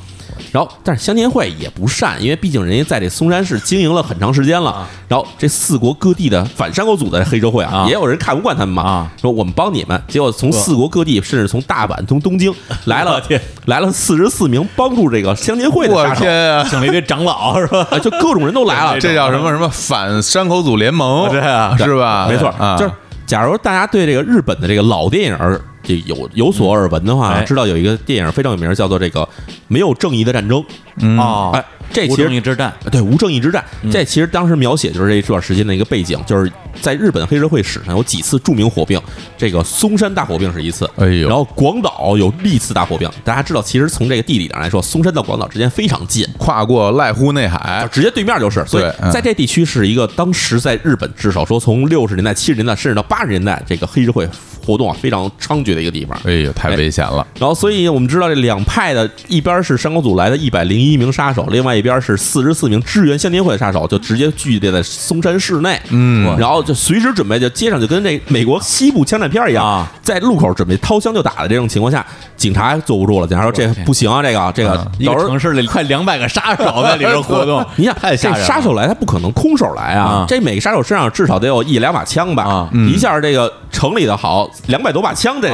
[0.52, 4.88] 然后，但是香年会也不善，因为毕竟人家在这松山市经营了很长时间了。
[5.08, 10.02] 然后，这四国各地的反山口组的黑社会啊，啊也有人看不惯他们嘛，啊说我们帮你们。
[10.08, 12.54] 结果从四国各地，甚至从大阪、从东京
[12.86, 13.22] 来了
[13.66, 16.66] 来了四十四名帮助这个香年会的我杀手，天啊！
[16.70, 17.88] 请了一堆长老是吧？
[17.92, 18.98] 啊就各种人都来了。
[19.02, 21.30] 这叫什么什么反山口组联盟？
[21.32, 22.28] 对啊是吧？
[22.30, 22.92] 没错，啊，就是
[23.26, 27.44] 假如大家对这个日本的这个老电影儿这有有所耳闻的话，哎。
[27.44, 29.22] 知道有一个电影非常有名，叫做这个
[29.70, 30.60] 《没有正义的战争》。
[30.98, 31.18] 嗯。
[31.18, 33.90] 哦哎，这无其实正义之战，对无正义之战，嗯。
[33.90, 39.02] 这其实当时描写就是这一段时间的一个背景，就是在日本黑社会史上有几次著名火并，
[39.38, 41.30] 这个松山大火并是一次，哎呦。
[41.30, 43.10] 然后广岛有历次大火并。
[43.24, 54.28] 大家知道，其实从这个地理上来说，松山到广岛之间非常近，跨过濑户内海，直接对面就是，所以在这地区是一个当时在日本至少说从六十年代、七十年代甚至到八十年代，这个黑社会
[54.68, 56.20] 活动啊非常猖獗的一个地方。
[56.26, 57.26] 哎呦，太危险了！
[57.40, 65.80] 然后，所以我们知道这两派的，一边是山口组来的一百零一名杀手，另外一边是四十四名支援香年会的杀手，就直接聚集在松山市内。
[65.90, 72.06] 嗯然后就随时准备，就街上就跟这美国西部枪战片一样，啊在路口准备掏枪就打的这种情况下，
[72.38, 80.04] 警察坐不住了，警察说这不行啊，这个这个嗯一个城市里快两百个杀手在里边活动， 你想，这太吓人了杀手来，他不可能空手来啊！
[80.04, 82.70] 啊这每个杀手身上至少得有一两把枪吧？
[82.88, 85.50] 一下这个城里的好两百多把枪，这、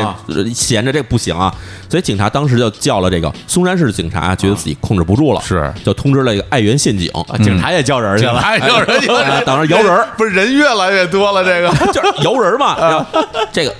[0.53, 1.53] 闲着这不行啊！
[1.89, 5.71] 所以警察当时就叫了这个松山市警察，觉得自己控制不住了，是。
[5.83, 9.41] 就通知了一个爱媛县警，啊警察也叫人去了，警察也叫人去了。
[9.45, 9.93] 当时摇人。
[10.17, 11.69] 不是人越来越多了，这个。
[11.93, 13.05] 就是摇人嘛，
[13.51, 13.73] 这个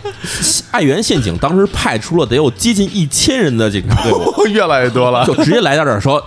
[0.72, 6.24] 爱媛县警当时派出了得有接近一千人的警察队伍， 越来越多了就直接来到这儿说。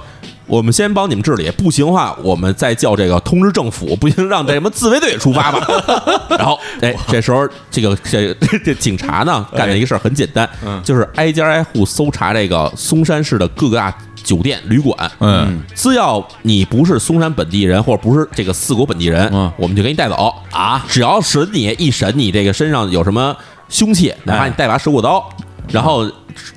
[0.48, 5.59] 我们先帮你们治理，不行的话，我们再叫这个通知政府，不行让这什么自卫队出发吧。
[6.38, 8.33] 然后，哎，这时候这个这
[8.64, 10.48] 这警察呢干的一个事儿很简单，
[10.85, 14.96] 就是挨家挨户搜查这个松山市的各个大酒店、旅馆。
[15.18, 20.85] 嗯，只要你不是松山本地人，或者不是这个四国本地人，嗯我们就给你带走啊。
[20.88, 23.37] 只要审你一审你这个身上有什么
[23.68, 25.29] 凶器，哪怕你带把水果刀，
[25.72, 26.09] 然后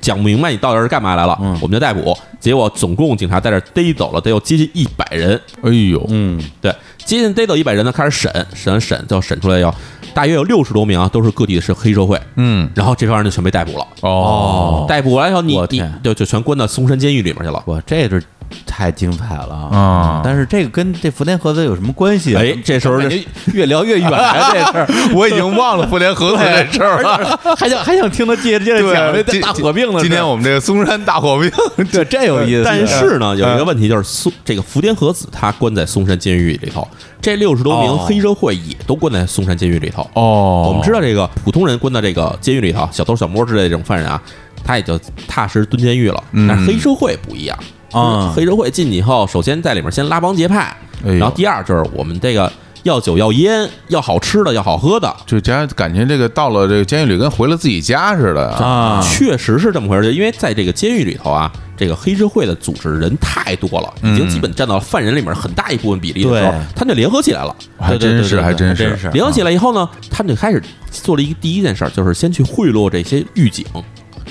[0.02, 1.58] 讲不明白你到底是干嘛来了，嗯。
[1.62, 2.18] 我们就逮捕。
[2.40, 9.74] 结果总共警察在这儿逮走了得有接近一百人，哎呦，嗯，对，接近逮走一百人呢，开始审，审审就审出来要
[10.14, 13.86] 大约有六十多名啊，都是各地的是黑社会，嗯，然后这帮人就全被逮捕了。
[14.02, 17.62] 哦，逮捕完以后，你你就就全关到松山监狱里面去了。
[17.66, 18.24] 我这是
[18.66, 22.42] 太精彩了啊但是这个跟这福田和子有什么关系啊？
[22.42, 24.88] 哎这时候感觉越聊越远啊， 这事儿。
[25.14, 27.40] 我已经忘了福田和子这事儿了。
[27.58, 30.00] 还想还想听他接着接着讲这今大火并呢。
[30.02, 31.50] 今天我们这个嵩山大火并，
[31.92, 32.64] 对这有意思。
[32.66, 36.88] 但是呢，有一嗯个问题就是松这个福田和子他关在松山监狱里头，
[37.22, 40.08] 这六十多名哦黑社会也都关在松山监狱里头。
[40.14, 44.22] 哦我们知道这个普通人关到这个监狱里头，小偷小摸之类的这种犯人啊，
[44.64, 46.24] 他也就踏实蹲监狱了。
[46.32, 47.58] 嗯但是黑社会不一样
[47.92, 50.76] 啊黑社会进去以后，首先在里面先拉帮结派，
[51.06, 52.52] 哎然后第二就是我们这个
[52.84, 55.14] 要酒要烟，要好吃的要好喝的。
[55.26, 58.50] 就家感觉这个到了这个监狱里，跟回了自己家似的。
[58.52, 67.54] 啊，确实是这么回事儿，因为在这个监狱里头啊，这个黑社会的组织人太多了，已经基本占到了犯人里面很大一部分比例的时候对，他们就联合起来了。
[67.78, 69.10] 还真是，还真是。
[69.12, 73.66] 联合起来以后呢，他们就开始做了一个第一件事儿，就是先去贿赂这些狱警，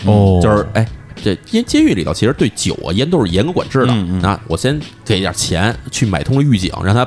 [0.06, 0.86] 哦，就是哎。
[1.22, 3.92] 这监监狱里头其实对酒啊烟都是严格管制的。
[3.92, 7.06] 嗯嗯那我先给点钱去买通了狱警，让他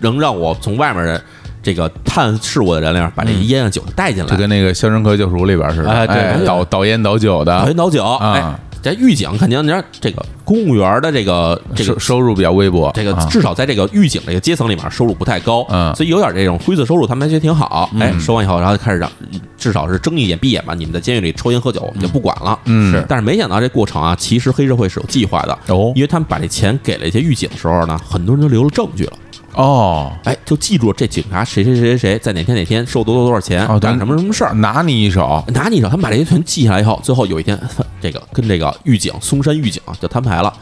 [0.00, 1.22] 能让我从外面的
[1.62, 4.36] 这个探视我的人里面把这烟啊酒带进来就。
[4.36, 12.90] 跟那个《肖申克救赎》里边似的，哎对倒倒烟倒酒的，倒烟，倒酒，啊哎，这狱警肯定，你看这个公务员的这个这个收收入比较微薄。
[12.94, 17.90] 这个啊至少在这个狱警这个阶层里面收入不太高，嗯所以有点这种灰色收入，他们还觉得挺好。
[18.00, 19.12] 哎，收完以后，然后就开始让，
[19.58, 22.58] 至少是睁一眼闭一眼吧，你们在监狱里抽烟喝酒，我们就不管了。
[22.64, 29.12] 嗯是，但是没想到这过程啊，其实黑社会是有计划的，哦因为他们把这钱给了一些狱警的时候呢，很多人都留了证据了。
[29.54, 34.54] 哦哎，就记住了这警察谁谁谁谁谁在哪天哪天收多多多少钱，哦，干什么什么事儿。
[34.54, 37.58] 拿你一手，拿你一手，他们把这些全记下来以后，最后有一天，
[38.00, 40.52] 这个跟这个狱警松山狱警啊就摊牌了，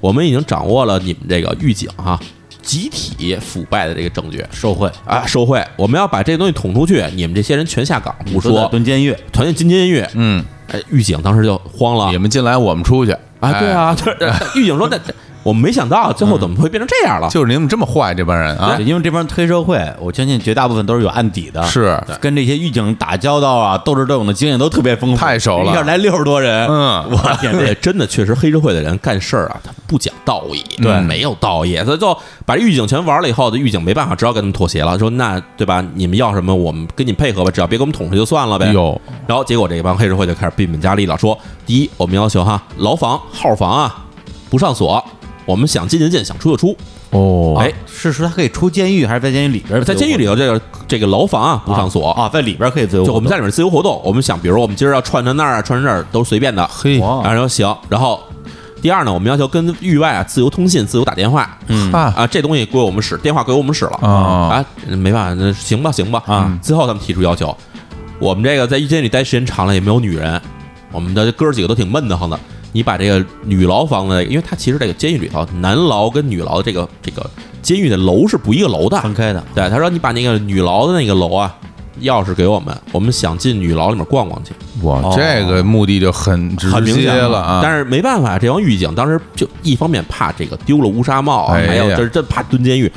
[0.00, 2.18] 我们已经掌握了你们这个狱警哈、
[2.60, 4.90] 集体腐败的这个证据受贿。
[5.06, 12.10] 啊，受贿，我们要把这东西捅出去，你们这些人全下岗不说，蹲监狱，团进进监狱，嗯，哎，狱警当时就慌了。
[12.10, 13.12] 你们进来，我们出去。
[13.40, 14.16] 啊，对，啊，就是
[14.60, 17.26] 狱警说那这 我们没想到最后怎么会变成这样了。
[17.26, 22.00] 哎，就是你们这么坏，这帮人啊，因为这帮黑社会，我相信绝大部分都是有案底的，是。
[22.20, 25.70] 跟这些狱警打交道啊、斗智斗勇的经验都特别丰富，太熟了。
[25.70, 27.04] 一下来六十多人，嗯。
[27.10, 31.00] 我天，这对，真的确实黑社会的人干事儿啊，他不讲道义，对。
[31.00, 35.84] 没有道义，他就把狱警全玩了以后，这狱警没办法，只好跟他们妥协了，说那对吧？
[35.94, 38.72] 你们要什么，我们跟你配合吧，只要别给我们捅出去就算了呗。
[38.72, 44.04] 有然后结果这帮黑社会就开始变本加厉了，说第一，我们要求哈牢房号房啊
[44.48, 45.04] 不上锁，
[45.44, 46.76] 我们想进就进，想出就出。
[47.10, 49.82] 哦，哎哎，是说他可以出监狱，还是在监狱里边？
[49.84, 53.04] 在监狱里头这个这个牢房啊不上锁啊，在里边可以自由。
[53.04, 54.00] 就我们在里面自由活动。
[54.04, 56.66] 我们想，比如我们今儿要串到那儿啊，串成这儿都是随便的。
[56.68, 58.18] 嘿，哇然后行，然后
[58.80, 61.58] 第二呢，我们要求跟狱外啊自由通信、自由打电话。
[61.66, 66.58] 嗯啊啊，这东西归我们使，电话归我们使了啊啊，没办法，那行吧，行吧啊。
[66.62, 67.54] 最后他们提出要求，
[68.18, 70.40] 我们这个在狱监里待时间长了，也没有女人，
[70.90, 72.38] 我们的哥儿几个都挺闷得慌的。
[72.72, 77.30] 你把这个女牢房的，因为它其实这个监狱里头，男牢跟女牢的这个这个
[77.60, 79.00] 监狱的楼是不一个楼的。
[79.02, 81.54] 分开的，对，他说你把那个女牢的那个楼啊，
[82.00, 84.52] 钥匙给我们，我们想进女牢里面逛逛去。
[84.82, 87.60] 哇，哦这个目的就很直很明接显了啊！
[87.62, 92.90] 但是没办法，这帮狱警当时就一方面怕这个丢了乌纱帽啊，哎呀还有这这怕蹲监狱，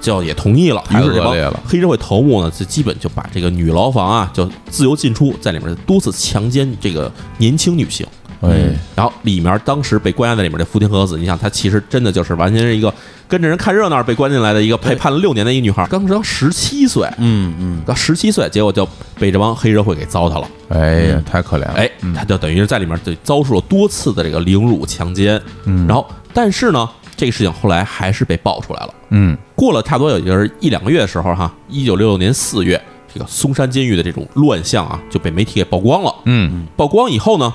[0.00, 0.82] 就也同意了。
[0.90, 8.06] 于是这帮劣了黑社会头目呢，就基本就把这个女牢房啊，就自由进出，在里面多次强奸这个年轻女性。
[8.42, 12.92] 哎，然后里面当时被关押在里面的福田和子，你想她其实真的就是完全是一个
[13.28, 18.86] 跟着人看热闹被关进来的一个被判了六年的一个女孩，刚刚十七岁，嗯嗯，刚十七岁，结果就
[19.18, 20.48] 被这帮黑社会给糟蹋了。
[20.68, 21.74] 哎呀，太可怜了！
[21.74, 28.94] 哎，他就等于是在里面就遭受了多次的这个凌辱、强奸，嗯然后但是呢，这个事情后来还是被爆出来了。
[29.10, 32.80] 嗯，过了差不多有就是一两个月的时候，哈，一九六六年四月，
[33.12, 36.14] 这个松山监狱的这种乱象啊，就被媒体给曝光了。
[36.24, 37.54] 嗯，曝光以后呢，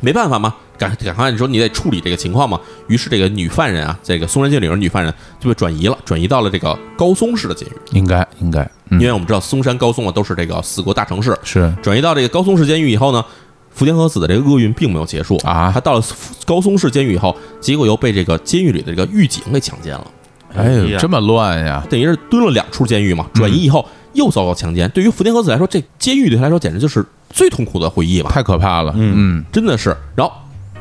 [0.00, 2.60] 没办法嘛，赶赶快你说你得处理这个情况嘛。
[2.88, 9.00] 于是这个女犯人啊，这个松山监狱里面女犯人就被转移了，转移到了这个高松市的监狱，应该应该，嗯。
[9.00, 11.72] 因为我们知道松山、高松啊都是这个四国大城市，是。
[11.82, 13.24] 转移到这个高松市监狱以后呢，
[13.70, 15.70] 福田和子的这个厄运并没有结束啊。
[15.72, 16.02] 他到了
[16.44, 20.06] 高松市监狱以后，结果又被这个监狱里的这个狱警给强奸了，
[20.54, 21.84] 哎呦，呀这么乱呀！
[21.90, 23.26] 等于是蹲了两处监狱嘛。
[23.34, 29.96] 转移以后又遭到强奸，对于福田和子来说，这监狱对他来说简直就是最痛苦的回忆吧，太可怕了，嗯嗯真的是。
[30.14, 30.32] 然后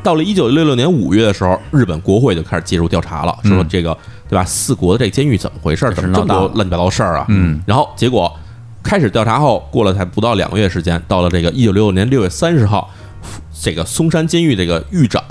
[0.04, 3.98] 到了一九六六年五月的时候，日本国会就开始介入调查了，说嗯这个
[4.30, 4.46] 对吧？
[4.46, 5.92] 四国的这监狱怎么回事？
[5.94, 7.26] 怎么这么多乱七八糟事儿啊？
[7.30, 8.32] 嗯，然后结果
[8.84, 12.90] 开始调查后，过了才不到两个月时间，到了这个一九六六年六月三十号，
[13.60, 15.24] 这个松山监狱这个狱长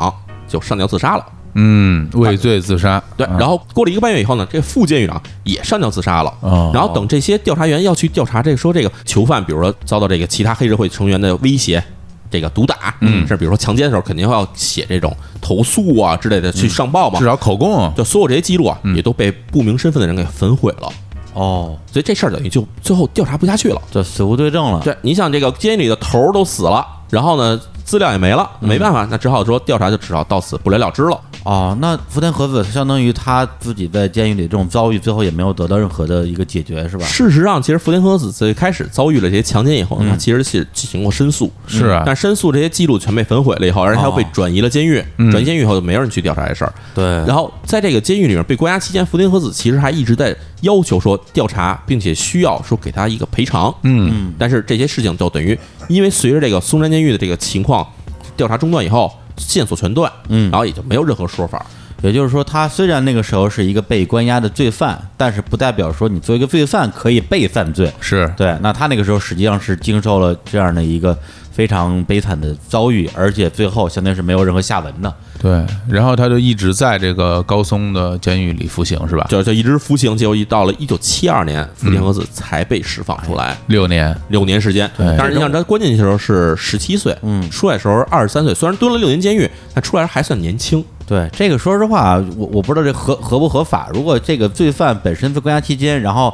[0.49, 1.25] 就上吊自杀了。
[1.55, 6.33] 嗯，畏罪自杀，对，啊然后过了一个半月以后呢，这副监狱长也上吊自杀了。
[6.41, 11.83] 哦然后等这些调查员要去调查这个说这个囚犯，比如说遭到这个其他黑社会成员的威胁，
[12.31, 17.27] 这个毒打，嗯是比如说强奸的时候，肯定要写这种投诉啊之类的去上报嘛至。
[17.27, 20.89] 少口供就所有这些记录啊，嗯也都被不明身份的人给焚毁了，
[21.35, 23.83] 哦，所以这事儿等于就最后调查不下去了。
[23.91, 24.81] 就死无对证了。
[24.83, 31.21] 对，你想这个监狱里的头儿都死了，然后呢资料也没了，没办法，那只好说调查就只好到此不了了之了。
[31.45, 37.05] 哦，那福田和子相当于他自己在监狱里这种遭遇，最后也没有得到任何的一个解决，是吧？
[37.05, 40.09] 事实上，其实福田和子最开始遭遇了这些强奸以后，嗯。
[40.09, 42.05] 他其实是进行过申诉，是啊。
[42.07, 45.31] 但申诉这些记录全被焚毁了以后，而且他又被哦转移了监狱，嗯。
[45.33, 46.73] 转移监狱以后就没有人去调查这事儿。
[46.95, 47.05] 对。
[47.05, 53.75] 然后在这个监狱里面被关押期间，福田和子其实还一直在要求说调查，并且需要说给他一个赔偿。
[53.83, 57.72] 嗯嗯，但是这些事情就等于因为随着这个松山监狱的这个情况
[58.37, 61.65] 调查中断以后，线索全断，嗯然后也就没有任何说法。
[62.03, 67.89] 也就是说，他虽然那个时候是一个被关押的罪犯，但是不代表说你作为一个罪犯可以被犯罪。
[68.01, 71.17] 是对，那他那个时候实际上是经受了这样的一个
[71.53, 75.15] 非常悲惨的遭遇，而且最后相当于是没有任何下文的。
[75.41, 79.27] 对，然后他就一直在这个高松的监狱里服刑是吧？
[79.29, 83.57] 就就一直服刑，结果一到了一九七二年，福田和子才被释放出来。
[83.67, 90.83] 六年，六年时间，对但是你想他关键的时候是十七岁，嗯出来的时候二十三岁，虽然蹲了六年监狱，但出来还算年轻。
[91.05, 93.91] 对这个，说实话，我我不知道这合合不合法。
[93.93, 96.33] 如果这个罪犯本身在关押期间，然后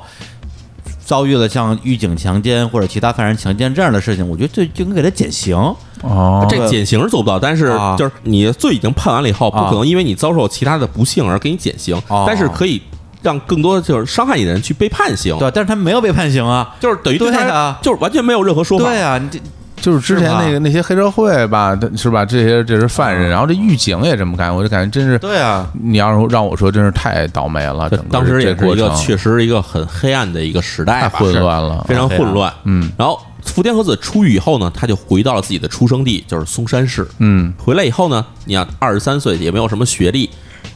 [1.08, 5.56] 遭遇了像狱警强奸或者其他犯人强奸这样的事情，我觉得这就应该给他减刑。
[6.02, 12.82] 哦，这减刑是做不到，但是啊就是你罪已经判完了以后，不啊可能因为你遭受其他的不幸而给你减刑哦，但是可以
[13.22, 16.76] 让更多就是伤害你的人去被判刑，对，但是他没有被判刑啊。
[16.78, 18.84] 就是等于对他对啊就是完全没有任何说法。
[18.84, 19.40] 对啊，你这
[19.80, 22.24] 就是之前那个那些黑社会吧，他是吧？
[22.24, 27.88] 这些这是犯人，然后这狱警也这么干，我就感觉真是，对啊，你要是让我说，真是太倒霉了。
[27.90, 32.52] 整个当时也是一个确实是一个很黑暗的一个时代太，混乱了，非常混乱。
[32.64, 37.06] 嗯然后福田和子出狱以后呢，他就回到了自己的出生地，就是松山市。
[37.18, 40.28] 嗯回来以后呢，你看二十三岁也没有什么学历，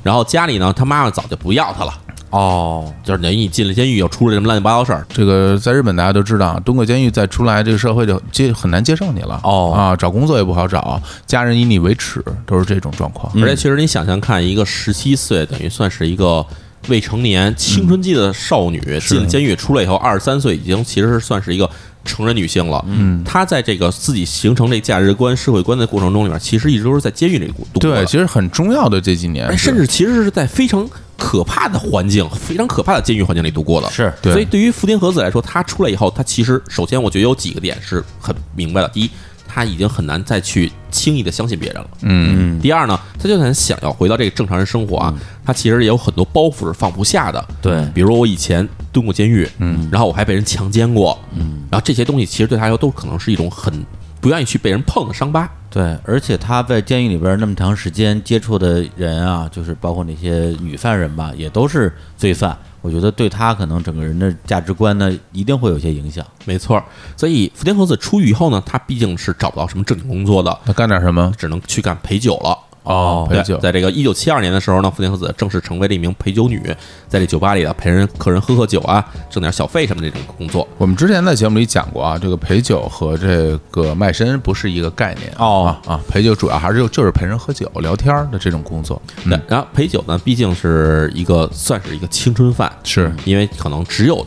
[0.03, 1.93] 然后家里呢，他妈妈早就不要他了，
[2.33, 5.07] 哦，就是等于你进了监狱又出了什么乱七八糟事儿。
[5.11, 9.41] 这个在日本大家都知道，蹲过监狱再出来，这个社会就接很难接受你了。
[9.45, 13.31] 哦啊，找工作也不好找，家人以你为耻，都是这种状况。
[13.43, 16.45] 而且其实你想想看，一个十七岁等于算是一个
[16.89, 21.69] 未成年青春期的少女，进了监狱出来以后，二十三岁已经其实是算是一个
[22.05, 22.85] 成人女性了。
[22.89, 33.89] 嗯，她在这个自己形成这价值观、社会观的过程中里面，其实一直都是在监狱里度过对，其实很重要的这几年，甚至其实是在非常可怕的环境、非常可怕的监狱环境里度过的。
[33.91, 38.89] 是对所以对于福田和子来说，她出来以后，她其实首先我觉得有几个点是很明白的。
[38.89, 39.11] 第一，
[39.53, 41.89] 他已经很难再去轻易的相信别人了。
[42.03, 47.45] 嗯，嗯，第二呢，他就很想要回到这个正常人生活啊，他其实也有很多包袱是放不下的。
[47.61, 53.85] 对比如我以前蹲过监狱，嗯，然后我还被人强奸过，嗯，然后这些东西其实对他来说都可能是一种很
[54.21, 55.51] 不愿意去被人碰的伤疤。
[55.69, 62.57] 对，而且他在监狱里边那么长时间接触的人啊，就是包括那些女犯人吧，也都是罪犯。
[62.83, 66.27] 我觉得对他可能整个人的价值观呢，一定会有些影响。
[66.45, 66.85] 没错儿，
[67.17, 71.33] 所以福田和子出狱以后呢，他毕竟是找不到什么正经工作的，他干点什么？
[71.39, 72.59] 只能去干陪酒了。
[72.85, 76.61] 哦陪酒对，在这个一九七二年的时候呢，福田和子正式成为了一名陪酒女，
[77.09, 80.67] 在这酒吧里啊陪人客人喝喝酒啊，挣点小费什么的这种工作。
[80.79, 89.01] 我们之前在节目里讲过啊，这个陪酒和这个卖身不是一个概念哦啊啊，陪酒主要还是就就是陪人喝酒聊天的这种工作。
[89.25, 94.27] 对嗯，，然后陪酒呢，毕竟是一个算是一个青春饭，是因为可能只有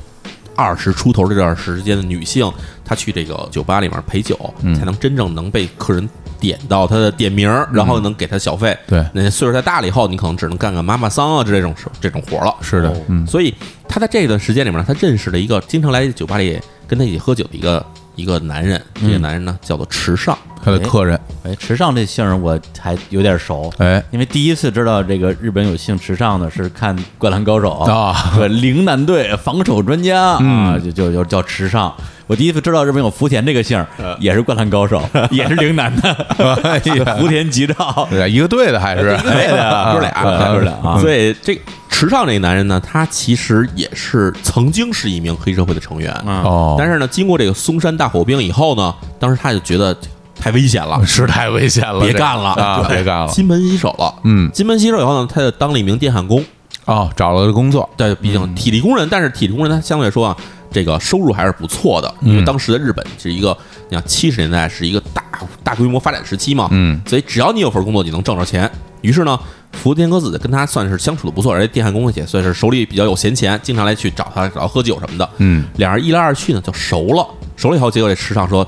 [0.56, 2.50] 二十出头这段时间的女性，
[2.86, 8.78] 她去这个酒吧里面陪酒，嗯才能真正能被客人点到他的点名，然后能给他小费。
[8.88, 9.06] 对。
[9.14, 12.54] 那岁数太大了以后，你可能只能干干妈妈桑啊这种事这种活了。
[12.62, 13.54] 是的哦，嗯，所以
[13.88, 18.82] 他在这段时间里面，他认识了一个经常来酒吧里跟他一起喝酒的一个一个男人。
[19.02, 24.04] 这个男人呢叫做池上，他的客人，哎，池上这姓儿我还有点熟，哎。
[24.12, 31.94] 因为第一次知道这个日本有姓池上的是看《灌篮高手》啊对， 陵南队防守专家啊，嗯就就就叫池上。
[32.28, 36.14] 我第一次知道日本有福田这个姓儿，也是《灌篮高手》， 也是陵南的。
[37.20, 38.08] 福田吉兆。
[38.10, 39.16] 对一个队的还是。
[39.24, 41.60] 对的，哥俩，哥俩啊，所以这
[41.90, 46.14] 池上这个男人呢，他其实也是曾经是一名黑社会的成员。
[46.78, 49.96] 但是呢，经过这个松山大火兵以后呢，当时他就觉得
[50.40, 53.28] 太危险了，是太危险了，别干了啊，别干了。
[53.28, 54.14] 金盆洗手了。
[54.24, 56.44] 嗯，金盆洗手以后呢，他就当了一名电焊工。
[56.86, 60.38] 哦，找了个工作，对，毕竟体力工人，但是体力工人他相对来说啊，
[60.76, 63.58] 这个收入还是不错的，因为嗯当时的日本是一个，
[63.88, 65.24] 你看七十年代是一个大
[65.64, 68.70] 大规模发展时期嘛，嗯，所以只要你有份工作，你能挣着钱。
[69.00, 69.40] 于是呢，
[69.72, 75.30] 福田歌子跟他算是相处的不错，而且电焊工也算是手里比较有闲钱，经常来去找他找他喝酒什么的。
[75.38, 78.68] 嗯，俩人一来二去呢就熟了，熟了以后，结果这池上说：“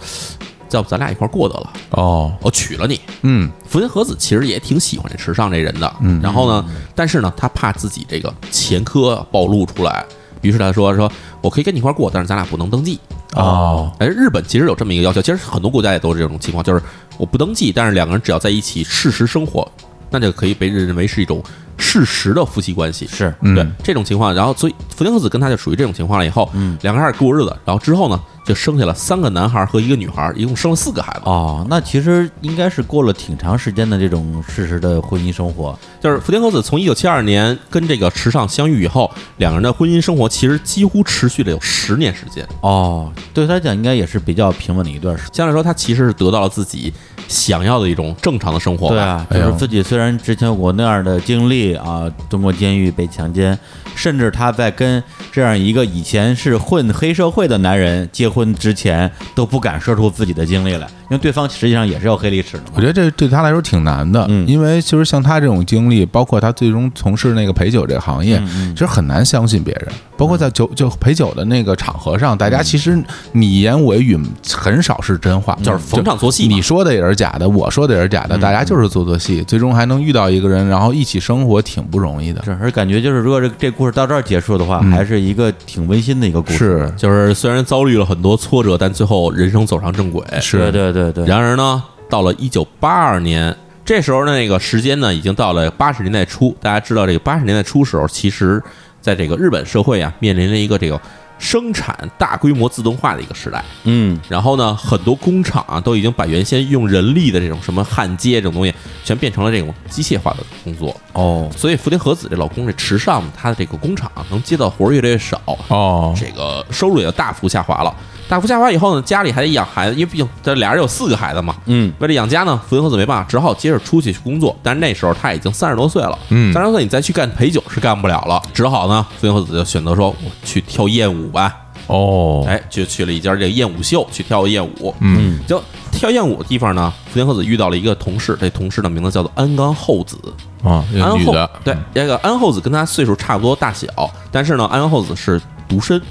[0.71, 3.01] 要不咱俩一块过得了，哦，我娶了你。
[3.23, 3.51] 嗯。
[3.67, 6.65] 福田和子其实也挺喜欢这池上这人的，嗯，然后呢，
[6.95, 10.05] 但是呢，他怕自己这个前科暴露出来，
[10.41, 11.11] 于是他说说
[11.41, 12.99] 我可以跟你一块儿过，但是咱俩不能登记。
[13.35, 16.81] 哦，哎，日本其实有这么一个要求，其实很多国家也都是这种情况，就是
[17.17, 19.69] 我不登记，但是两个人只要在一起事实生活，
[20.09, 21.43] 那就可以被认为是一种
[21.77, 23.05] 事实的夫妻关系。
[23.07, 26.25] 是嗯对这种情况，然后所以福田和子跟他就属于这种情况了。
[26.25, 31.21] 以后，嗯，两个人开始过日子，然后之后呢，就生下了三个男孩和一个女孩，一共生了四个孩子。
[31.25, 35.77] 哦，那其实应该是过了挺长时间的这种事实的婚姻生活。
[35.99, 42.47] 就是福田和子从一九七二年跟这个池上相遇以后，两个人的婚姻生活其实几乎持续了有十年时间。
[42.61, 45.35] 哦，对他来讲应该也是比较平稳的一段时间。
[45.35, 46.93] 相对来说，他其实是得到了自己
[47.27, 49.27] 想要的一种正常的生活吧。
[49.29, 53.57] 对啊，就是自己虽然之前有过那样的经历啊，蹲过监狱、被强奸，
[53.97, 62.73] 甚至他在跟这样一个以前是混黑社会的男人结婚之前，都不敢说出自己的经历来，因为对方实际上也是有黑历史的嘛。
[62.75, 69.87] 我觉得这对他来说挺难的，嗯因为其实像他这种经历，包括他最终从事那个陪酒这个行业，其实很难相信别人。
[70.17, 73.01] 包括在酒就陪酒的那个场合上，大家其实
[73.31, 74.19] 你言我语，
[74.53, 82.43] 很少是真话，就是逢场作戏你说的也是假的，我说的也是假的，大家就是做做戏，最终还能遇到一个人，然后一起生活，挺不容易的。
[82.43, 86.57] 是，而感觉就是，如果这这故事到这儿结束的话，还是一个挺温馨的一个故事。
[86.57, 90.25] 是就是虽然遭遇了很多挫折，但最后人生走上正轨。
[90.41, 93.55] 是对对对对，然而呢，到了一九八二年，
[93.85, 96.55] 这时候呢，那个时间呢，已经到了八十年代初。
[96.61, 98.61] 大家知道，这个八十年代初时候，其实
[99.07, 100.99] 在这个日本社会啊，面临着一个这个
[101.39, 103.63] 生产大规模自动化的一个时代。
[103.83, 108.73] 嗯，然后呢，很多工厂啊，都已经把原先用人力的这种什么焊接这种东西，
[109.03, 110.95] 全变成了这种机械化的工作。
[111.13, 117.95] 哦，所以福田和子这老公这池上，他的这个工厂能接到活儿越来越少，哦，这个收入也大幅下滑了。
[118.29, 121.55] 大幅下滑以后呢，家里还得养孩子，因为毕竟这俩人有四个孩子嘛。
[121.65, 124.53] 嗯，为了养家呢，福田和子没办法，只好接着出去去工作。
[124.61, 131.63] 但是那时候他已经三十多岁了，嗯三十多岁你再去干陪酒是干不了了，只好呢，福田和子就选择说，我去跳艳舞吧。
[131.87, 134.93] 哦，哎，就去了一家这个艳舞秀去跳艳舞。
[134.99, 135.61] 嗯，就
[135.91, 140.17] 跳艳舞的地方呢，福田和子遇到了一个同事，这同事的名字叫做安冈厚子。
[140.63, 143.87] 啊，女的，对，这个安厚子跟他岁数差不多大小，
[144.31, 146.01] 但是呢，安厚子是独身，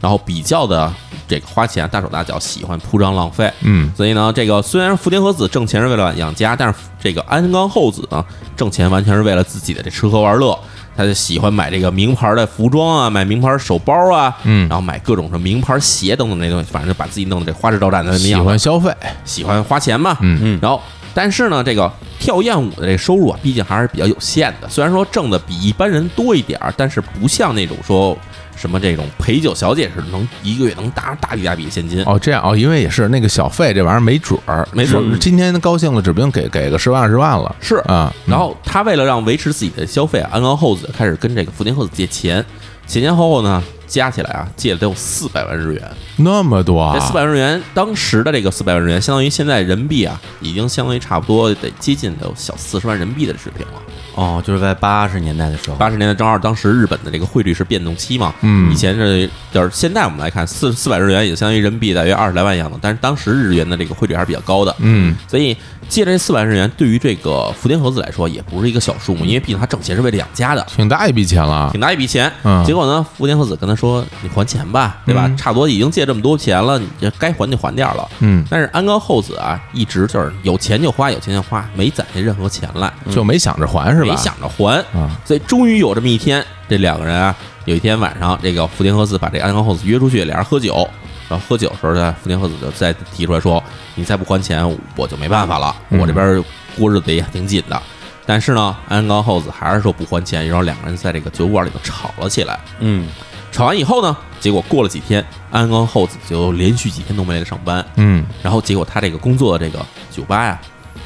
[0.00, 0.92] 然后比较的
[1.28, 3.52] 这个花钱大手大脚，喜欢铺张浪费。
[3.60, 8.24] 嗯，所以呢，这个虽然福田和子挣钱是为了养家，但是这个安冈厚子呢，
[8.56, 10.58] 挣钱完全是为了自己的这吃喝玩乐。
[10.96, 14.68] 他就喜欢买这个名牌的服装啊，买名牌手包啊，嗯。
[14.68, 18.40] 然后买各种什么名牌鞋等等那东西，反正就把自己弄得这花枝招展的那喜样。
[18.40, 20.38] 喜欢消费，喜欢花钱嘛，嗯。
[20.42, 20.80] 嗯然后
[21.12, 24.68] 但是呢，这个跳艳舞的这个收入啊，毕竟还是比较有限的。
[24.68, 28.16] 虽然说挣的比一般人多一点儿，但是不像那种说
[28.60, 32.04] 什么这种陪酒小姐似的，能一个月能拿大笔大笔现金。
[32.04, 42.44] 哦，这样哦，因为也是那个小费这玩意儿没准儿，没准儿今天高兴了，指不定给给个十万二十万了，是啊，然后他为了让维持自己的消费，安冈厚子开始跟这个福田厚子借钱，
[42.86, 45.82] 前前后后呢加起来啊，借了得有四百万日元。
[46.16, 53.80] 那么多啊，这四百万日元，当时的这个四百万日元，相当于现在人民币啊，已经相当于差不多得接近有小四十万人民币的水平了。
[54.14, 58.70] 哦，就是在八十年代的时候，八十年代正好当时日本的这个汇率是变动期嘛，嗯。
[58.72, 65.56] 以前是就是现在我们来看四四百日元也相当于人民币大约二十来万样子，但是当时日元的这个汇率还是比较高的，嗯，所以
[65.90, 70.64] 借这四万日元对于这个福田和子来说也不是一个小数目，因为毕竟他挣钱是为了养家的。
[70.74, 75.26] 挺大一笔钱了，挺大一笔钱，嗯结果呢，福田和子跟他说：“你还钱吧，对吧？
[75.26, 84.10] 嗯差不多已经借这么多钱了，你这该还就还掉了。”嗯，但是安冈厚子啊，一直就是有钱就花，有钱就花，没攒下任何钱来，就没想着还是吧？
[84.10, 84.78] 没想着还。
[84.94, 87.34] 啊，所以终于有这么一天，这两个人啊，
[87.64, 90.88] 有一天晚上，这个福田和子把这个安冈厚子约出去，俩人喝酒。
[91.30, 93.62] 然后喝酒的时候呢，福田和子就再提出来说
[93.94, 96.44] ：“你再不还钱，我就没办法了，嗯我这边
[96.76, 97.80] 过日子也挺紧的。”
[98.26, 102.58] 但是呢，安冈厚子还是说不还钱，然后两个人在这个酒馆里头吵了起来。
[102.80, 103.08] 嗯，
[103.52, 107.84] 吵完以后呢，结果过了几天，安冈厚子就连续几天都没来上班。
[107.94, 110.60] 嗯，然后结果他这个工作的这个酒吧呀，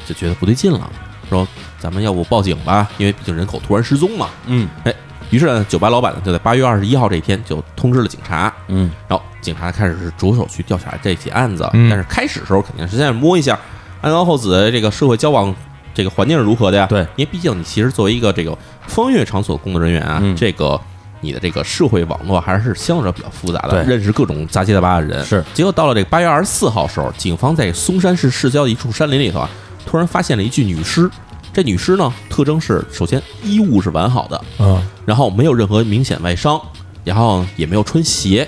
[0.07, 0.89] 就觉得不对劲了，
[1.29, 1.47] 说
[1.77, 4.29] 咱们要不报警吧，因为毕竟人口突然失踪嘛。
[4.47, 4.93] 嗯哎，
[5.29, 11.69] 于是呢，酒吧老板呢就在八月二十一号这一天就通知了警察，嗯，然后警察开始是着手去调查这起案子。
[11.73, 13.57] 嗯但是开始的时候肯定是先摸一下
[14.01, 15.53] 安冈厚子的这个社会交往
[15.93, 16.85] 这个环境是如何的呀？
[16.87, 20.79] 对，因为毕竟你其实作为一个这个风月场所工作人员啊，嗯这个。
[21.21, 25.25] 你的这个社会网络还是相对比较复杂的，对认识各种杂七杂八的人。
[25.25, 29.49] 是结果到了这个八月二十四号时候，警方在松山市市郊的一处山林里头啊，
[29.87, 31.09] 突然发现了一具女尸。
[31.51, 36.61] 这女尸呢，特征是首先衣物是完好的，嗯，然后没有任何明显外伤，
[37.03, 38.47] 然后也没有穿鞋。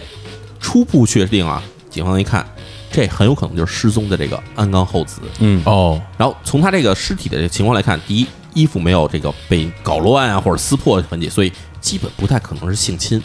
[0.60, 2.45] 初步确定啊，警方一看，
[2.91, 5.22] 这很有可能就是失踪的这个安冈厚子。
[5.39, 5.62] 嗯。
[5.66, 13.22] 哦，然后从他这个尸体的这个情况来看，第一，衣服没有这个被搞乱啊或者撕破的痕迹，所以基本不太可能是性侵。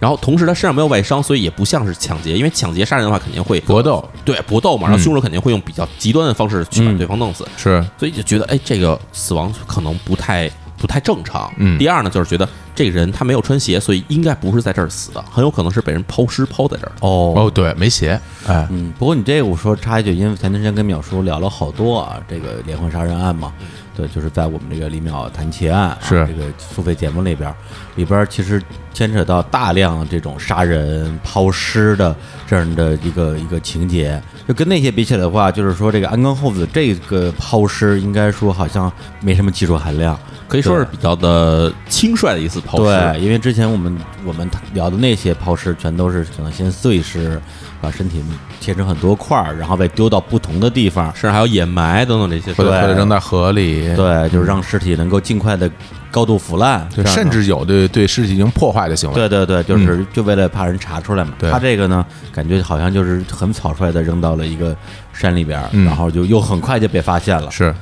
[0.00, 4.06] 然后同时他身上没有外伤，所以也不像是抢劫，因为抢劫杀人的话肯定会搏斗。
[4.24, 6.98] 对搏斗嘛，然后凶手肯定会用比较极端的方式去把嗯。
[6.98, 7.82] 对方弄死，是。
[7.98, 10.50] 所以就觉得哎，这个死亡可能不太
[10.84, 11.50] 不太正常。
[11.56, 11.78] 嗯。
[11.78, 16.96] 第二呢，就是觉得这个人他没有穿鞋，所以应该不是在这儿死的，很有可能是被人抛尸抛在这儿的。
[17.00, 17.32] 哦。
[17.34, 23.50] 哦，对，没鞋，哎，嗯，不过你这个我说插一句，因为前段时间跟淼叔聊了好多啊，这个连环杀人案嘛，
[23.96, 27.54] 对，就是在我们这个李淼谈奇案、啊、是这个付费节目里边儿，
[27.96, 28.60] 里边儿其实
[28.92, 32.14] 牵扯到大量这种杀人、抛尸的
[32.46, 40.18] 这样的一个一个情节，就跟那些比起来的话，就是说这个安冈厚子这个抛尸，应该说好像没什么技术含量。
[40.46, 42.84] 可以说是比较的轻率的一次抛尸。
[42.84, 47.40] 对，因为之前我们我们聊的那些抛尸，全都是可能先碎尸，
[47.84, 48.22] 把身体
[48.60, 52.94] 切成很多块儿，然后被丢到不同的地方，甚至还有掩埋等等这些对。
[52.94, 55.70] 扔在河里，对，就是让尸体能够尽快的
[56.10, 61.32] 高度腐烂，甚至有对对尸体进行破坏的行为，对对对，就是就为了怕人查出来嘛。
[61.38, 61.50] 对。
[61.50, 64.74] 他这个呢，感觉好像就是很草率的扔到了一个
[65.12, 65.84] 山里边，嗯。
[65.84, 67.50] 然后就又很快就被发现了。
[67.50, 67.74] 是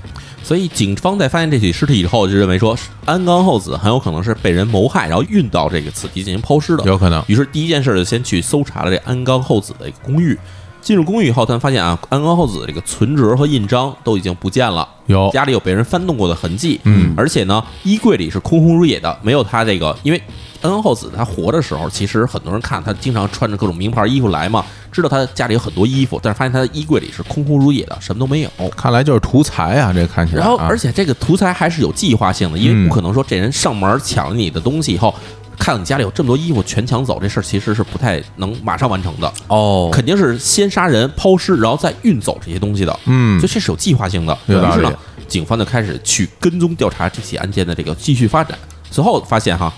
[0.43, 6.85] 所以警方在发现这起尸体以后，就认为说安冈厚子很有可能是被人谋害，然后运到这个此地进行抛尸的。
[6.85, 10.39] 有可能，于是第一件事就先去搜查了这安冈厚子的一个公寓。
[10.81, 16.81] 进入公寓以后，他们发现啊，安冈厚子这个存折和印章都已经不见了，有家里有被人翻动过的痕迹。
[16.83, 20.21] 嗯而且呢，衣柜里是空空如也的，没有他这个，因为
[20.63, 28.51] 安冈厚子他活的时候，其实很多人看他经常穿着各种名牌衣服来嘛，知道他家里有很多衣服，但是发现他的衣柜里是空空如也的，什么都没有。
[28.77, 35.13] 看来就是图财啊，这看起来啊，然后，而且这个图财还是有计划性的，因为嗯不可能说这人上门抢了你的东西以后，
[35.59, 42.97] 看到你家里有这么多衣服全抢走，这事儿其实是不太能马上完成的，哦肯定是先杀人、抛尸，然后再运走这些东西的。
[43.07, 44.37] 嗯所以这是有计划性的。
[44.47, 44.93] 于是呢，
[45.27, 48.57] 警方就开始去跟踪调查这起案件的这个继续发展。
[48.91, 49.73] 随后发现哈，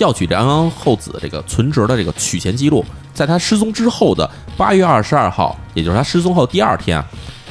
[0.00, 2.82] 调取这安安厚子的这个存折的这个取钱记录，
[3.12, 7.04] 在他失踪之后的八月二十二号，也就是他失踪后第二天，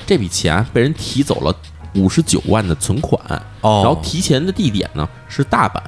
[0.08, 1.56] 这笔钱被人提走了
[1.94, 3.22] 五十九万的存款，
[3.62, 5.80] 哦，然后提钱的地点呢是大阪，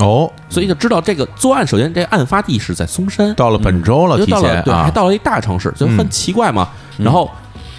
[0.00, 4.84] 哦，所以就知道这个作案，首先这个案发地是在松山，到了本周了，就到了对，提前啊。
[4.84, 6.10] 还，到了一大城市，就很嗯。
[6.10, 6.68] 奇怪嘛。
[6.96, 7.28] 然后，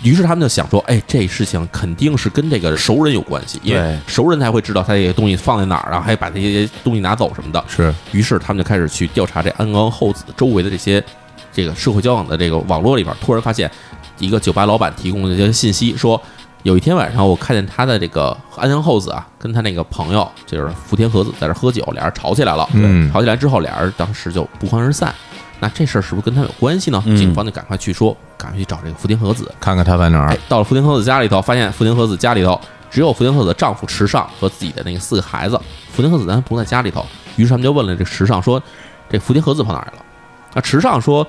[0.03, 7.63] 于是他们就想说，哎，这事情肯定是跟这个熟人有关系，因为熟人才会知道他这些东西放在哪儿，然后还把这些东西拿走什么的。
[7.67, 11.03] 是于是他们就开始去调查这安冈厚子周围的这些
[11.51, 13.71] 这个社会交往的这个网络里边，突然发现
[14.19, 16.21] 一个酒吧老板提供的这些信息，说
[16.63, 22.67] 有一天晚上我看见他的这个安冈厚子啊，跟他那个朋友就是福田和子在这喝酒，俩人吵起来了。
[22.73, 25.13] 嗯吵起来之后，俩人当时就不欢而散。
[25.59, 27.01] 那这事儿是不是跟他有关系呢？
[27.05, 29.49] 嗯警方就赶快去说，赶快去找这个福田和子。
[29.59, 32.59] 看看他在哪儿哎，，到了福田和子家里头，发现福田和子家里头
[32.91, 35.57] 只有福田和子的丈夫池上和自己的那个四个孩子，
[35.93, 37.05] 福田和子咱不在家里头。
[37.37, 38.61] 于是他们就问了这池上说
[39.09, 40.03] ：“这福田和子跑哪儿去了？”
[40.53, 41.25] 那，池上说：“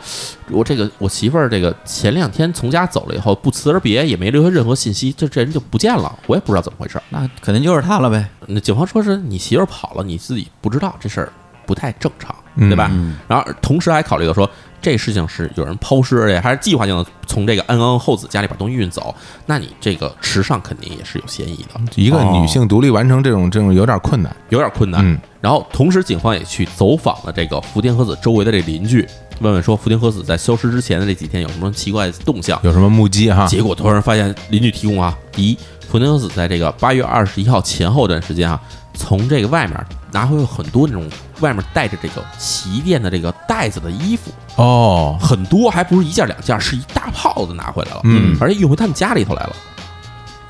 [0.50, 7.02] 我这个我媳妇儿这个前两天从家走了以后，不辞而别，也没留下任何信息，就这人就不见了，我也不知道怎么回事儿。
[7.08, 11.32] 那肯定就是他了呗，那警方说是你媳妇儿跑了，你自己不知道这事儿
[11.66, 12.88] 不太正常，嗯对吧？
[12.92, 14.48] 嗯然后同时还考虑到说，
[14.80, 19.14] 这事情是有人抛尸，而且还是计划性的从这个安冈厚子家里把东西运走，
[19.46, 25.00] 那你这个池上肯定也是有嫌疑的，一个女性独立完成这种这种有点困难，有点困难。
[25.04, 29.06] 嗯然后同时，警方也去走访了这个福田和子周围的这邻居，
[29.40, 32.58] 问问说福田和子在消失之前的这几天有什么奇怪的动向。
[32.62, 33.46] 有什么目击哈？
[33.46, 38.58] 结果突然发现邻居提供啊，第一，福田和子在这个八月二十一号前后这段时间啊，
[38.94, 39.78] 从这个外面
[40.14, 41.10] 拿回了很多那种
[41.40, 49.56] 外面带着这个洗衣店的这个袋子的衣服，哦，很多，还不是一件两件，是一大泡子拿回来了，嗯而且运回他们家里头来了。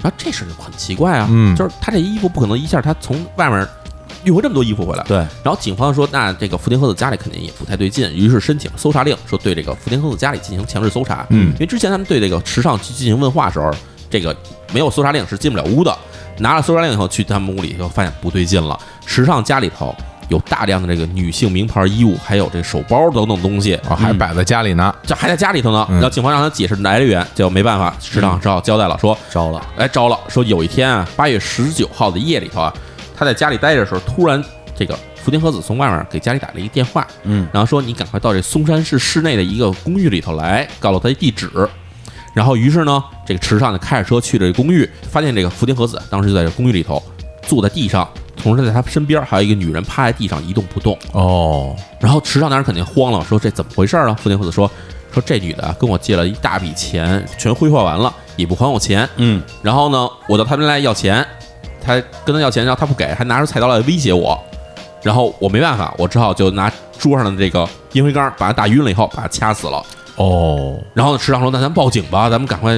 [0.03, 3.67] 然后这事就很奇怪啊，嗯就是他这衣服不可能一下他从外面
[4.25, 5.05] 运回这么多衣服回来。
[5.05, 11.27] 对，然后警方说，那这个福田和子家里肯定也不太对劲，于是申请搜查令，说对这个福田和子家里进行强制搜查。
[11.31, 13.71] 嗯因为之前他们对这个池上去进行问话的时候，
[14.11, 14.37] 这个
[14.75, 15.97] 没有搜查令是进不了屋的。
[16.39, 18.78] 拿了搜查令以后，去他们屋里就发现不对劲了。
[19.07, 19.95] 池上家里头
[20.28, 25.87] 有大量的这个女性名牌衣物，还有这手包等等东西，哦，还摆在家里呢，这还在家里头呢。
[25.91, 32.72] 嗯然后警方让他解释来源，结果没办法，池上只好交代了，说招了，哎招了，说有一天啊，八月十九号的夜里头啊，
[33.16, 34.43] 他在家里待着的时候，突然
[34.74, 41.51] 这个福田和子从外面给家里打了一个电话，嗯，然后说你赶快到这松山市市内的一个公寓里头来，告诉他地址。
[42.35, 47.03] 然后于是呢，这个池上就开着车去了这公寓，发现这个福田和子当时就在这公寓里头
[47.47, 48.07] 坐在地上，
[48.37, 50.99] 同时在他身边还有一个女人趴在地上一动不动。
[51.12, 54.12] 哦，然后池上当时肯定慌了，说这怎么回事啊？
[54.14, 54.68] 福田和子说
[55.12, 59.09] 说这女的啊跟我借了一大笔钱，全挥霍完了，也不还我钱。
[59.16, 61.24] 嗯，然后呢，我到他们来要钱，
[61.80, 64.37] 他跟他要钱，然后他不给，还拿出菜刀来威胁我。
[65.03, 69.80] 然后我没办法，我只好就拿桌上的这个烟灰缸把他打晕了以后，把他掐死了。
[70.17, 72.75] 哦，然后呢，池上说：“那咱报警吧，咱们赶快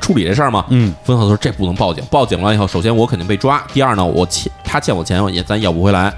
[0.00, 6.14] 处理这事儿嘛。”嗯，福田和子说：“这不能报警，报警了以后，首先我肯定被抓，第二呢，我欠他欠我钱，也咱要不回来，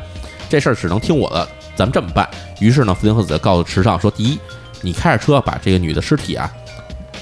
[0.49, 2.29] 这事儿只能听我的，咱们这么办。”
[2.61, 4.39] 于是呢，福田和子告诉池上说：“第一，
[4.83, 6.51] 你开着车把这个女的尸体啊，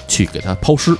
[0.07, 0.95] 去给她抛尸，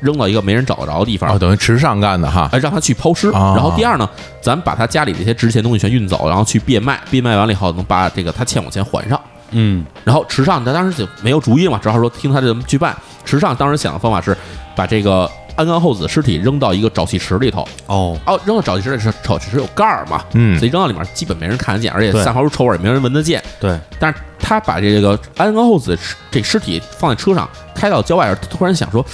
[0.00, 1.30] 扔到一个没人找得着的地方。
[1.32, 3.30] 哦，等于池上干的哈，哎，让他去抛尸。
[3.30, 4.08] 啊然后第二呢，
[4.40, 9.20] 咱们把他家里这些值钱东西全运走，然后去变卖，变卖完了以后能把这个他欠我钱还上。
[9.52, 12.96] 嗯，然后池上他当时就没有主意嘛，只好说听他这么去办。
[13.24, 14.36] 池上当时想的方法是
[14.74, 17.66] 把这个安冈厚子尸体扔到一个沼气池里头。
[17.86, 23.42] 哦，哦，扔到沼气池里是沼气池有盖儿嘛，嗯所以扔到里面基本没人看得见，而且散发出臭味儿也没人闻得见。
[23.60, 25.96] 对，但是他把这个安冈厚子
[26.30, 29.04] 这尸体放在车上，开到郊外时，他突然想说，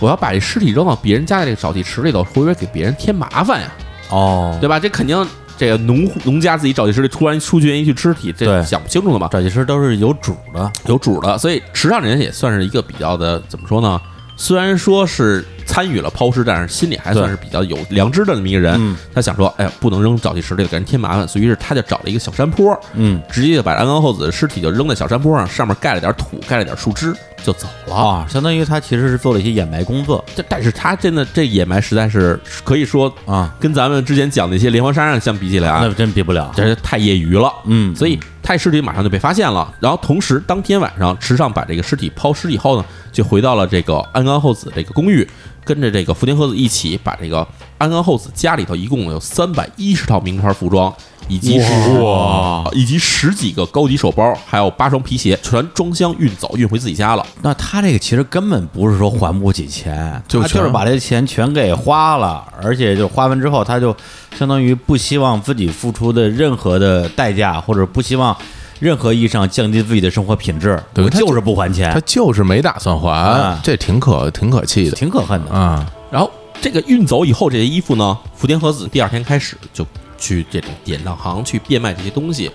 [0.00, 3.72] 我要把这尸体扔到别人家的这个沼气池里头，会不会给别人添麻烦呀？
[4.10, 4.80] 哦，对吧？
[4.80, 5.16] 这肯定
[5.56, 9.28] 这个农户农家自己沼气池里突然出去愿意去吃体，这想不清楚的嘛。
[9.30, 14.00] 找技师都是有主的，有主的，所以池上人也算是一个比较的怎么说呢？
[14.36, 18.76] 虽然说是参与了抛尸，但是心里还算是比较有良知的那么一个人。
[18.78, 27.94] 嗯他想说，哎呀，不能扔沼气池里给人添麻烦，所以于是他就找了一个小山坡，嗯直接就把安冈厚子的尸体就扔在小山坡上，上面盖了点土，盖了点树枝，就走了。
[27.94, 37.52] 啊，相当于他其实是做了一些掩埋工作这但是他真的这掩埋实在是可以说啊，跟咱们之前讲的一些连环杀人相比起来啊那，真比不了，这是太业余了。
[37.64, 39.74] 嗯，所以他尸体马上就被发现了。
[39.80, 45.28] 然后同时，当天晚上，池上把这个尸体抛尸以后呢，就回到了这个安冈厚子这个公寓，
[45.64, 47.44] 跟着这个福田和子一起把这个
[47.76, 50.94] 安冈厚子家里头一共有三百一十套名牌服装，
[51.28, 57.26] 以及十哇以及十几个高级手包，还有八双皮鞋，全装箱运走，运回自己家了。
[57.42, 63.94] 那他这个其实根本不是说还不起钱，他就是把这钱全给花了，而且就花完之后，他就
[64.38, 68.36] 相当于不希望自己付出的任何的代价，或者不希望
[68.78, 75.50] 任何意义上降低自己的生活品质，对他就我就是不还钱他，就是没打算还啊，这挺可挺可气的挺可恨的。
[75.50, 75.90] 啊。
[76.10, 79.84] 然后这个运走以后，这些衣服呢，福田和子第二天开始就
[80.18, 82.50] 去这种典当行去变卖这些东西，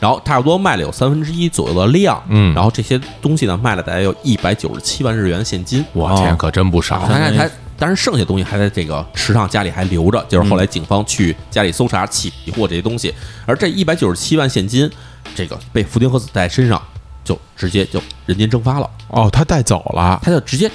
[0.00, 2.54] 然后差不多卖了有三分之一左右的量，嗯。
[2.54, 6.98] 然后这些东西呢卖了大概有一百九十七万日元现金，我天，可真不少。
[7.08, 13.12] 然后他他当然剩下东西还在这个池上家里还留着，就是后来警方去家里搜查起获这些东西，
[13.44, 14.88] 而这一百九十七万现金，
[15.34, 16.80] 这个被福田和子带身上，
[17.24, 20.20] 就直接就人间蒸发了，哦，他带走了。
[20.22, 20.70] 他就直接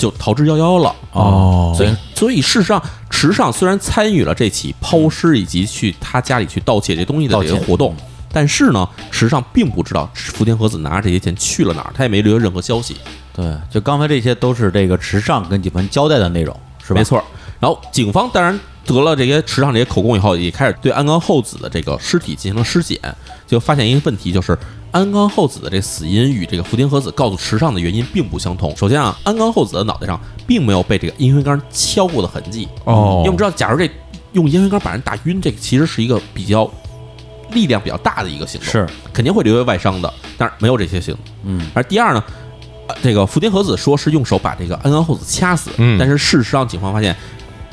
[0.00, 0.96] 就逃之夭夭了。
[1.12, 7.94] 哦，所以，所以事实上，池上虽然参与了这起抛尸以及去他家里去盗窃这东西的这个活动，
[8.32, 12.96] 但是呢，池上并不知道福田和子拿着这些钱去了哪儿，他也没留下任何消息，
[13.34, 17.00] 对，就刚才这些都是这个池上跟警方交代的内容，是吧？
[17.00, 17.22] 没，错。
[17.60, 22.98] 然后，警方当然得了这些池上这些口供以后，也开始对安冈厚子的这个尸体进行了尸检，
[23.46, 24.56] 就发现一个问题，就是
[24.92, 28.76] 安冈厚子的这死因与这个福田和子告诉池上的原因并不相同。
[28.76, 33.88] 首先啊，安冈厚子的脑袋上并没有被这个烟灰缸敲过的痕迹，哦因为我们知道，假如这
[34.32, 36.68] 用烟灰缸把人打晕，这个其实是一个比较
[37.52, 40.12] 力量比较大的一个行动，是肯定会留下外伤的。
[40.36, 41.22] 但是没有这些行动。
[41.44, 42.24] 嗯，而第二呢，
[42.88, 47.14] 呃这个福田和子说是用手把这个安冈厚子掐死，嗯但是事实上警方发现，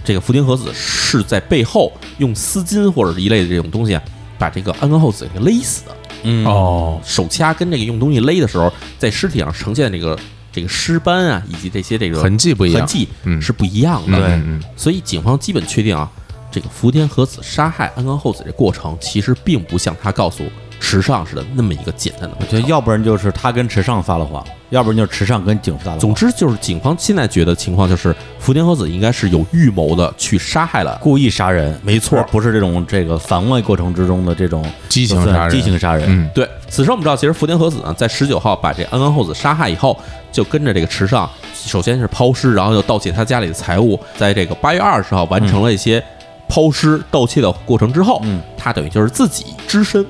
[0.04, 4.04] 这个福田和子是在背后用丝巾或者是一类的这种东西啊，
[4.38, 5.98] 把这个安冈厚子给勒死的。
[6.24, 10.18] 嗯，哦，手掐跟这个用东西勒的时候，在尸体上呈现这个
[10.52, 14.18] 这个尸斑啊，以及这些这个痕迹不一样痕迹嗯是不一样的。
[14.18, 16.10] 对嗯所以警方基本确定啊，
[16.52, 20.44] 这个福田和子杀害安冈厚子这过程，其实并不像他告诉
[20.80, 22.36] 池上似的那么一个简单的。
[22.40, 25.98] 我觉得要不然就是他跟池上撒了谎，要不然就是池上跟警方。
[26.00, 30.98] 总之就是，警方现在觉得情况就是福田和子应该是有预谋的去杀害了。
[31.02, 36.06] 故意杀人，没错而不是这种这个防卫过程之中的这种激情杀人激情杀人。
[36.08, 39.98] 嗯对，此时我们知道，其实福田和子呢，在十九号把这安冈厚子杀害以后，
[40.32, 46.04] 就跟着这个池上，首先是抛尸，然后又盗窃他家里的财物，在这个八月二十号完成了一些
[46.50, 50.06] 抛尸、盗窃的过程之后，嗯，他等于就是自己只身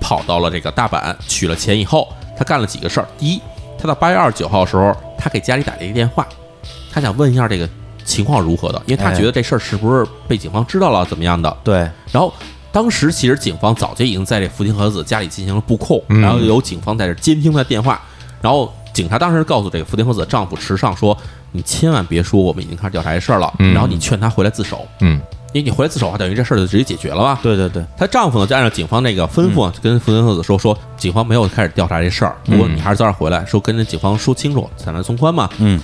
[0.00, 3.06] 跑到了这个大阪，取了钱以后，他干了几个事儿。
[3.18, 3.40] 第一，
[3.80, 6.26] 他到八月二十九号的时候，他给家里打了一个电话，
[6.92, 7.68] 他想问一下这个
[8.04, 11.56] 情况如何的，因为他哎觉得这事儿是不是被警方知道了，怎么样的。
[11.64, 11.78] 对，
[12.12, 12.32] 然后
[12.70, 18.00] 当时其实警方早就已经在这福田和子家里进行了布控，嗯然后有警方在这监听他的电话，
[18.42, 21.16] 然后警察当时告诉这个福田和子的丈夫池上说
[21.52, 24.86] ：“你千万别说我们已经开始调查这事儿了，嗯然后你劝他回来自首。
[25.00, 25.20] 嗯
[25.52, 27.40] 因为你回来自首的话，等于这事儿就直接解决了吧？
[27.42, 35.50] 对对对，她丈夫呢，就按照警方那个吩咐啊，就跟福田和子说说，警方没有开始调查这事儿，不过你还是早点回来，说跟着警方说清楚，才能从宽嘛。
[35.58, 35.80] 嗯，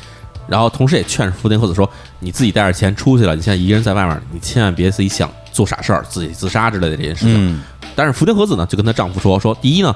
[0.47, 1.89] 然后同时也劝福田和子说，
[2.21, 7.35] 你自己带着钱出去了，你现在一个人在外面，你千万别自己想做傻事儿，自己自杀之类的这件事情。
[7.37, 7.63] 嗯
[7.95, 9.95] 但是福田和子呢，就跟她丈夫说说，第一呢，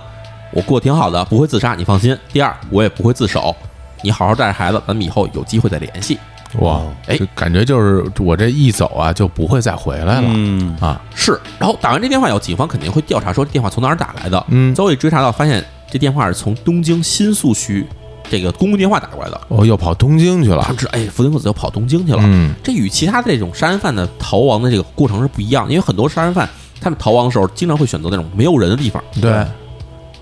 [0.52, 3.54] 我过得挺好的，不会自杀，你放心；第二，我也不会自首，
[4.02, 6.18] 你好好带着孩子，咱们以后有机会再联系。
[6.58, 11.00] 哇，哎这感觉就是我这一走啊，就不会再回来了嗯啊。
[11.14, 14.44] 是，然后打完这电话以后，警方肯定会调查说这电话从哪儿打来的。
[14.48, 17.86] 嗯最后一追查到，发现这电话是从东京新宿区
[18.28, 19.40] 这个公共电话打过来的。
[19.48, 20.68] 哦，又跑东京去了他。
[20.68, 22.20] 们知道，哎，福田和子又跑东京去了。
[22.24, 26.48] 嗯这与其他的这种杀人犯的逃亡的这个过程是不一样的，因为很多杀人犯
[26.80, 29.02] 他们逃亡的时候，经常会选择那种没有人的地方。
[29.20, 29.46] 对，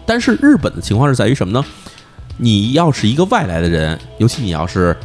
[0.05, 1.65] 但是日本的情况是在于什么呢？
[2.37, 4.97] 你要是一个外来的人，尤其你要是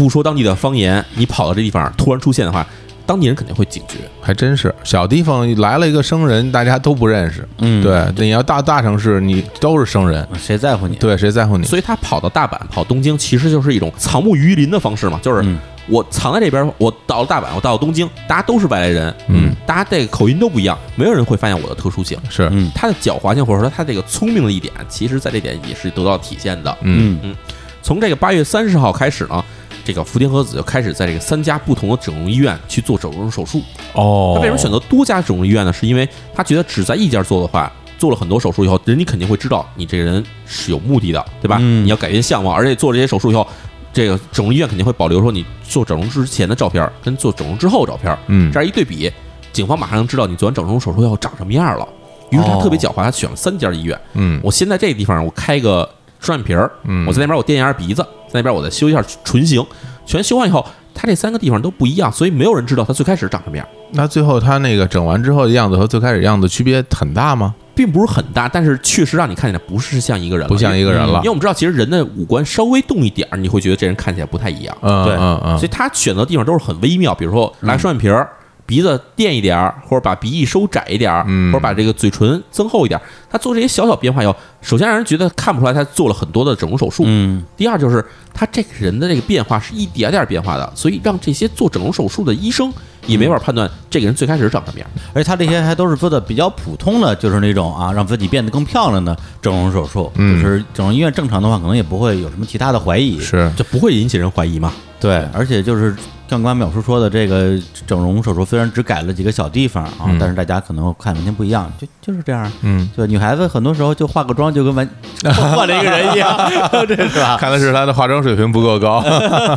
[0.00, 2.66] 不说当地的方言，你跑到这地方突然出现的话，
[3.04, 3.96] 当地人肯定会警觉。
[4.18, 7.46] 还真是小地方来了一个生人，大家都不认识。
[7.58, 10.96] 嗯，对，你要大大城市，你都是生人，谁在乎你？
[10.96, 11.66] 对，谁在乎你？
[11.66, 22.16] 所以他跑到大阪、跑东京，其实就是一种藏木于林的方式嘛，就是嗯我藏在这边，我到了大阪，我到了东京，大家都是外来人，嗯，大家这个口音都不一样，没有人会发现我的特殊性。
[22.30, 26.74] 是，嗯他的狡猾性或者说他这个聪明的一点，其实在这点也是得到体现的。
[26.80, 27.36] 嗯嗯
[27.82, 29.42] 从这个八月三十号开始呢，
[29.90, 33.60] 这个福田和子就开始在这个三家不同的整容医院去做整容手术。
[33.92, 35.72] 哦，他为什么选择多家整容医院呢？
[35.72, 41.58] 是因为他觉得只在一家做的话，做了很多手术以后，人家肯定会知道你这个人是有目的的，对吧？
[41.60, 43.44] 嗯你要改变相貌，而且做这些手术以后，
[43.92, 49.10] 这个整容医院肯定会保留说你做整容之前的照片跟做整容之后的照片，嗯这样一对比，
[49.52, 51.88] 警方马上能知道你做完整容手术以后长什么样了。
[52.30, 54.00] 于是他特别狡猾，他选了三家医院。
[54.14, 55.88] 嗯我先在这个地方我开个
[56.20, 57.06] 双眼皮儿，嗯。
[57.06, 59.64] 我在那边我垫一下鼻子，在那边我再修一下唇形，
[60.06, 60.64] 全修完以后，
[60.94, 67.54] 他这三个地方都不一样，所以没有人知道他最开始长什么样，那最后他那个整完之后的样子和最开始样子区别很大吗？
[67.72, 71.18] 并不是很大，但是确实让你看起来不是像一个人了，不像一个人了。
[71.18, 75.14] 因为我们知道，其实人的五官稍微动一点儿，你会觉得这人看起来不太一样，嗯对。
[75.14, 78.28] 嗯嗯，所以他选择的地方都是很微妙，比如说来双眼皮儿。
[78.70, 81.52] 鼻子垫一点儿，或者把鼻翼收窄一点儿，嗯。
[81.52, 83.02] 或者把这个嘴唇增厚一点儿。
[83.28, 87.44] 他做这些小小变化以后，首先让人觉得看不出来他做了很多的整容手术，嗯。
[87.56, 92.72] 第二就是他这个人的这个变化是一点点变化的，所以让这些做整容手术的医生
[93.10, 94.88] 也没法判断这个人最开始长什么样。
[95.12, 100.10] 而且他这些还都是做的比较普通的，就是那种啊，让自己变得更漂亮的整容手术。
[100.14, 103.18] 嗯就是整容医院正常的话，可能也不会有什么其他的怀疑。
[103.20, 104.72] 是就不会引起人怀疑嘛？
[105.00, 105.96] 对，而且就是
[106.28, 112.50] 像刚才淼叔说的，这个整容手术虽然只改了几个小地方啊，嗯但是大家可能看完全不一样，就就是这样。
[112.60, 114.86] 嗯，就女孩子很多时候就化个妆就跟完
[115.24, 116.36] 换了一个人一样，
[116.86, 117.36] 这是吧？
[117.40, 119.02] 看的是她的化妆水平不够高。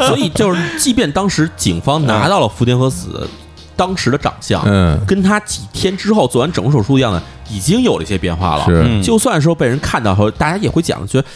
[0.07, 3.27] 所以就是，即便当时警方拿到了福田和子
[3.75, 8.65] 当时的长相，嗯跟他几天之后做完整容手术的样子已经有了一些变化了。
[8.65, 11.27] 是嗯就算说被人看到后，大家也会讲，觉得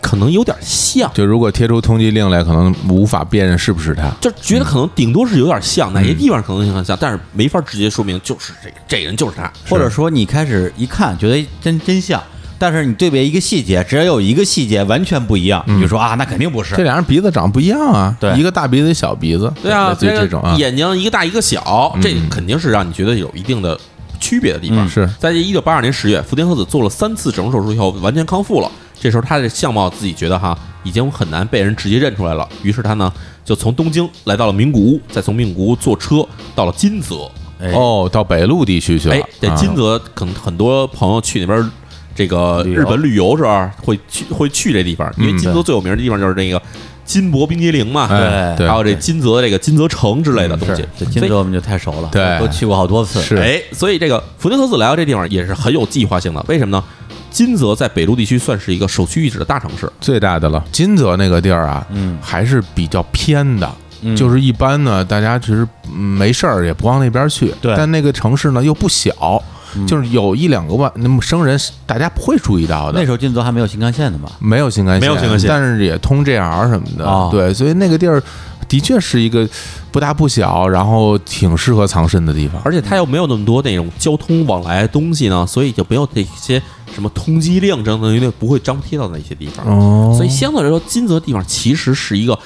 [0.00, 1.10] 可能有点像。
[1.12, 4.10] 就如果贴出通缉令来，可能无法辨认是不是他。
[4.20, 9.52] 就觉得可能顶多是有点像，哪些地方可能性很像，但是没法直接说明就是这个这个人就是他。
[9.68, 12.22] 或者说你开始一看觉得真真像，
[12.58, 16.82] 但是你对比一个细节，只要有一个细节完全不一样，你就说啊，那肯定不是这。
[16.82, 23.78] 俩人鼻子长不一样啊，对一个大鼻子，一小鼻子，对啊，类似于个这种啊，眼睛一个大一个小，这嗯肯定是让你觉得有一定的
[24.18, 24.84] 区别的地方。
[24.84, 28.70] 嗯是在这一九八二年十月，福田和子做了三次整容手术以后，完全康复了。
[29.00, 32.48] 这时候他的相貌自己觉得哈，已经很难被人直接认出来了。
[32.64, 33.12] 于是他呢，
[33.44, 37.30] 就从东京来到了名古屋，再从名古屋坐车到了金泽。
[37.60, 39.14] 哎，哦，到北陆地区去了。
[39.14, 41.70] 哎，这啊金泽可能很多朋友去那边
[42.18, 46.60] 这个日本旅游时候会去会去这地方，因为嗯金泽最有名的地方就是那个
[47.04, 50.82] 金箔冰激凌嘛，哎对还有这金泽这个金泽城之类的东西。
[50.98, 53.22] 这所以金泽我们就太熟了，对都去过好多次。
[53.22, 56.44] 是哎，所以这个福田和子来到这地方也是很有计划性的。
[56.48, 56.84] 为什么呢？
[57.30, 60.64] 金泽在北陆地区算是一个首屈一指的大城市，最大的了。
[60.72, 63.70] 金泽那个地儿啊，嗯还是比较偏的。
[64.00, 67.52] 嗯就是一般呢，大家其实嗯没事儿也不往那边去。
[67.60, 69.42] 对但那个城市呢又不小，嗯
[69.86, 73.04] 就是有一两个万那么生人，大家不会注意到的那。
[73.04, 74.30] 时候金泽还没有新干线的吧？
[74.38, 77.04] 没有新干线，没有新干线但是也通 JR 什么的。
[77.04, 78.22] 哦对，所以那个地儿
[78.68, 79.48] 的确是一个
[79.90, 82.60] 不大不小，然后挺适合藏身的地方。
[82.64, 86.62] 而且它又没有那么多那种交通往来的东西呢，所以就没有这些
[86.92, 89.66] 什么通缉令等等，因为不会张贴到那些地方。
[89.66, 92.38] 哦所以相对来说，金泽地方其实是一个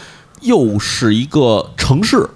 [0.42, 2.28] 又是一个城市，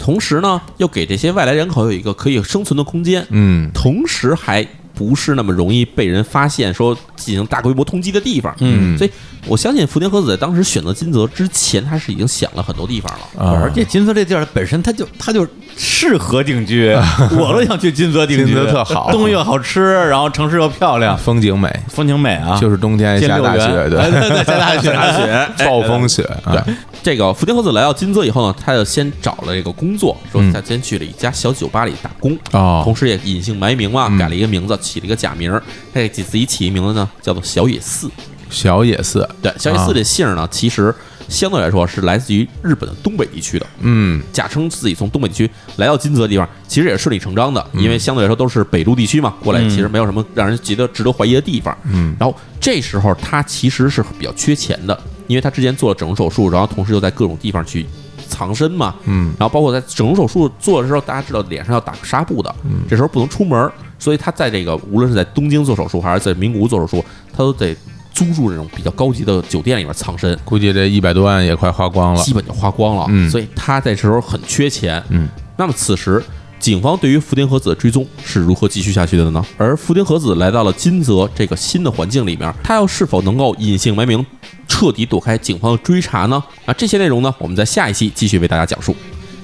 [0.00, 4.66] 同时呢又给这些外来人口有一个可以生存的空间，嗯，同时还
[5.00, 8.54] 不是那么容易被人发现，说进行大规模通缉的地方。
[8.58, 8.98] 嗯。
[8.98, 9.10] 所以
[9.46, 13.42] 我相信福田和子在当时选择金泽之前，他是已经想了很多地方了。
[13.42, 13.58] 啊。
[13.62, 16.94] 而且金泽这地儿本身它就它就适合定居，
[17.32, 19.10] 我都想去金泽定居，金泽特好。
[19.10, 25.48] 东西又好吃，然后城市又漂亮，风景美，风景美啊，就是冬天下大雪，哎对对，对，下大雪， 下雪。
[25.64, 26.52] 暴风雪，啊。
[26.52, 30.52] 对，这个福田和子来到金泽以后呢，他就先找了这个工作，说嗯。
[30.52, 32.82] 他先去了一家小酒吧里打工，哦。
[32.84, 34.18] 同时也隐姓埋名嘛，嗯。
[34.18, 35.62] 改了一个名字，起了一个假名儿。
[35.92, 38.10] 他给自己起一名字呢，叫做小野寺。
[38.48, 40.92] 小野寺，对，小野寺这姓儿呢，其实
[41.28, 43.66] 相对来说是来自于日本的东北地区的。
[43.78, 51.76] 嗯，假称自己从东北地区来到金泽的地方，其实也是顺理成章的，因为相对来说都是北陆地区嘛，过来其实没有什么让人觉得值得怀疑的地方。
[51.84, 57.86] 嗯，然后这时候他其实是比较缺钱的，因为他之前做了整容手术，然后同时又在各种地方去
[58.28, 58.96] 藏身嘛。
[59.04, 62.52] 嗯，然后包括在整容手术做的时候，大家知道脸上要打纱布的，
[62.88, 67.76] 这时候不能出门儿，所以他在这个无论是在东京做手术还是在名古屋做手术，他都得
[68.12, 70.36] 租住这种比较高级的酒店里面藏身。
[70.44, 75.00] 估计这一百多万也快花光了基，本就花光了，嗯所以他在这时候很缺钱。
[75.10, 76.22] 嗯，那么此时，
[76.58, 79.44] 警方对于福田和子的追踪是如何继续下去的呢？
[79.56, 84.24] 而福田和子来到了金泽这个新的环境里面，他又是否能够隐姓埋名，
[84.66, 86.42] 彻底躲开警方的追查呢？
[86.66, 88.94] 啊，这些内容呢，我们在下一期继续为大家讲述。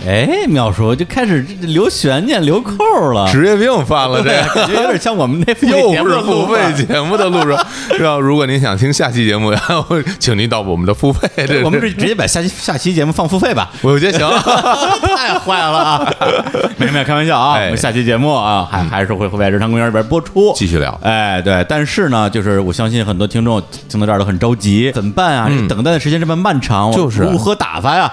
[0.07, 2.74] 哎，妙叔就开始留悬念、留扣
[3.12, 7.57] 了，职业病犯了，这，个感觉有点像我们那又是付费节目的录制。
[7.97, 8.16] 是吧？
[8.18, 14.28] 如果您想听下期节目，然 后请您到我们的付费，这我们直直接把下期下期节目放付费吧， 我觉得行。
[15.16, 16.14] 太坏了啊！
[16.76, 25.51] 没没有，开玩笑啊，哎我们下期节目啊，还还是会会在日常公园里边播出，继续聊哎，对，但是呢，就是我相信很多听众听到这儿都很着急，怎么办啊？
[25.68, 28.12] 等待的时间这么漫长，我就是如何打发呀？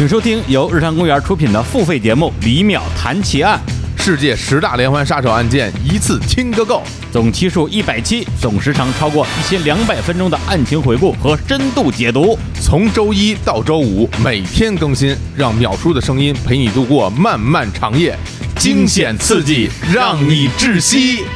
[0.00, 3.60] 请收听由日常公园出品的付费节目《李淼谈奇案
[3.98, 6.82] 世界十大连环杀手案件一次听个够。》，
[7.12, 12.38] 总期数一百期，总时长超过一千两百分钟的案情回顾和深度解读。
[12.62, 18.18] 从周一到周五每天更新，让淼叔的声音陪你度过漫漫长夜，
[18.56, 21.26] 惊险刺激，让你窒息。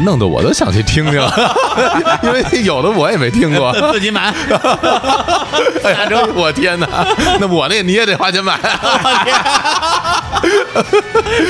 [0.00, 1.14] 弄得我都想去听听，
[2.22, 3.72] 因为有的我也没听过。
[3.92, 4.32] 自己买，
[5.84, 6.86] 哎呀，我天哪！
[7.40, 8.58] 那我那你也得花钱买，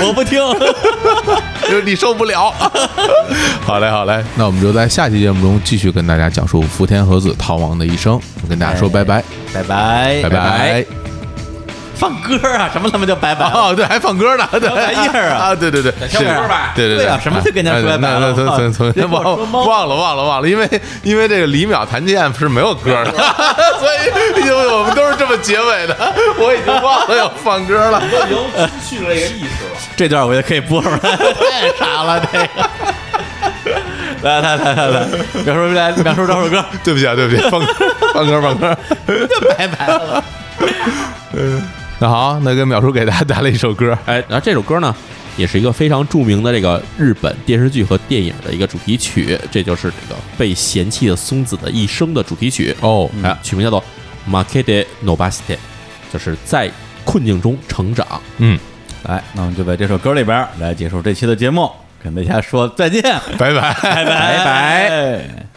[0.03, 0.41] 我不听。
[1.69, 2.53] 就是你受不了。
[3.65, 8.15] 好嘞，好嘞，那我们就在下期节目中继续跟大家讲述福田和子逃亡的一生。
[8.43, 9.23] 我跟大家说拜拜，
[9.55, 11.02] 拜拜，拜拜。
[12.03, 12.69] 放歌啊？
[12.73, 13.47] 什么他妈叫拜拜？
[13.55, 20.69] 哦，对，还放歌呢，对，玩意儿啊啊，对对对，跳是歌吧对对对啊什么就跟人家说拜拜从从从忘了忘了忘了，因为
[21.05, 23.13] 因为这个李淼弹剑是没有歌的，
[23.79, 25.97] 所以因为我们都是这么结尾的，
[26.39, 28.03] 我已经忘了要放歌了。
[28.11, 28.37] 都已经
[28.67, 29.71] 失去了这个意识了。
[29.97, 32.47] 这段我也可以播出来， 太傻了这个。
[34.23, 35.07] 来来来来来，
[35.45, 37.61] 淼叔来，淼叔找首歌，对不起啊，对不起，放
[38.15, 38.77] 放歌放歌。
[39.57, 40.25] 拜拜了。
[42.03, 44.93] 那好，那跟淼叔给大家带来一首歌，哎，然后这首歌呢，
[45.37, 52.75] 也是一个非常著名的这个日本电视剧和电影的一个主题曲，这就是这个被嫌弃的松子的一生的主题曲。
[52.81, 53.81] 哦哎，曲名叫做
[54.29, 55.55] 《Makede Nobasite》，
[56.13, 56.69] 就是在
[57.05, 58.05] 困境中成长。
[58.39, 58.59] 嗯，
[59.05, 61.71] 来，那我们就在这首歌里边来结束这期的节目，
[62.03, 63.01] 跟大家说再见，
[63.39, 63.75] 拜拜。
[63.81, 65.52] 拜拜拜拜拜。